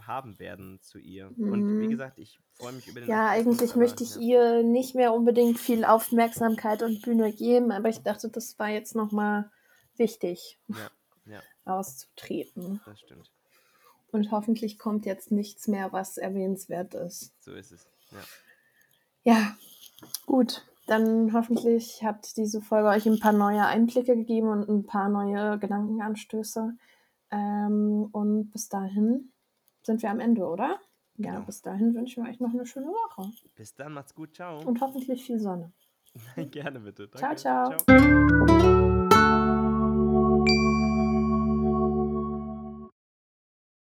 haben 0.00 0.38
werden 0.40 0.80
zu 0.80 0.98
ihr. 0.98 1.28
Und 1.38 1.80
wie 1.80 1.86
Mhm. 1.86 1.90
gesagt, 1.90 2.18
ich 2.18 2.40
freue 2.54 2.72
mich 2.72 2.88
über 2.88 3.00
den 3.00 3.08
Ja, 3.08 3.28
Aktivismus, 3.28 3.54
eigentlich 3.60 3.70
aber, 3.70 3.80
möchte 3.80 4.02
ich 4.02 4.14
ja. 4.16 4.20
ihr 4.20 4.62
nicht 4.64 4.94
mehr 4.96 5.12
unbedingt 5.14 5.60
viel 5.60 5.84
Aufmerksamkeit 5.84 6.82
und 6.82 7.02
Bühne 7.02 7.32
geben, 7.32 7.70
aber 7.70 7.88
ich 7.90 8.00
dachte, 8.00 8.28
das 8.28 8.58
war 8.58 8.70
jetzt 8.70 8.96
nochmal 8.96 9.50
wichtig 9.96 10.58
Ja, 10.66 10.90
ja, 11.26 11.42
auszutreten. 11.64 12.80
das 12.84 12.98
stimmt. 12.98 13.30
Und 14.14 14.30
hoffentlich 14.30 14.78
kommt 14.78 15.06
jetzt 15.06 15.32
nichts 15.32 15.66
mehr, 15.66 15.92
was 15.92 16.18
erwähnenswert 16.18 16.94
ist. 16.94 17.32
So 17.42 17.52
ist 17.52 17.72
es. 17.72 17.84
Ja. 18.12 19.32
Ja, 19.32 19.56
gut. 20.24 20.64
Dann 20.86 21.32
hoffentlich 21.32 22.04
hat 22.04 22.36
diese 22.36 22.60
Folge 22.60 22.90
euch 22.90 23.06
ein 23.06 23.18
paar 23.18 23.32
neue 23.32 23.64
Einblicke 23.66 24.14
gegeben 24.14 24.48
und 24.50 24.68
ein 24.68 24.86
paar 24.86 25.08
neue 25.08 25.58
Gedankenanstöße. 25.58 26.76
Ähm, 27.32 28.08
und 28.12 28.50
bis 28.52 28.68
dahin 28.68 29.32
sind 29.82 30.00
wir 30.02 30.10
am 30.10 30.20
Ende, 30.20 30.46
oder? 30.46 30.78
Ja, 31.16 31.32
Genau. 31.32 31.46
bis 31.46 31.62
dahin 31.62 31.94
wünschen 31.94 32.22
wir 32.24 32.30
euch 32.30 32.38
noch 32.38 32.52
eine 32.52 32.66
schöne 32.66 32.86
Woche 32.86 33.30
Bis 33.56 33.74
dann, 33.74 33.94
macht's 33.94 34.14
gut. 34.14 34.34
Ciao. 34.36 34.60
und 34.64 34.80
hoffentlich 34.80 35.24
viel 35.24 35.40
Sonne. 35.40 35.72
Gerne 36.52 36.78
bitte. 36.78 37.10
Ciao, 37.10 37.34
Danke. 37.34 37.36
ciao. 37.40 37.76
ciao. 37.78 38.83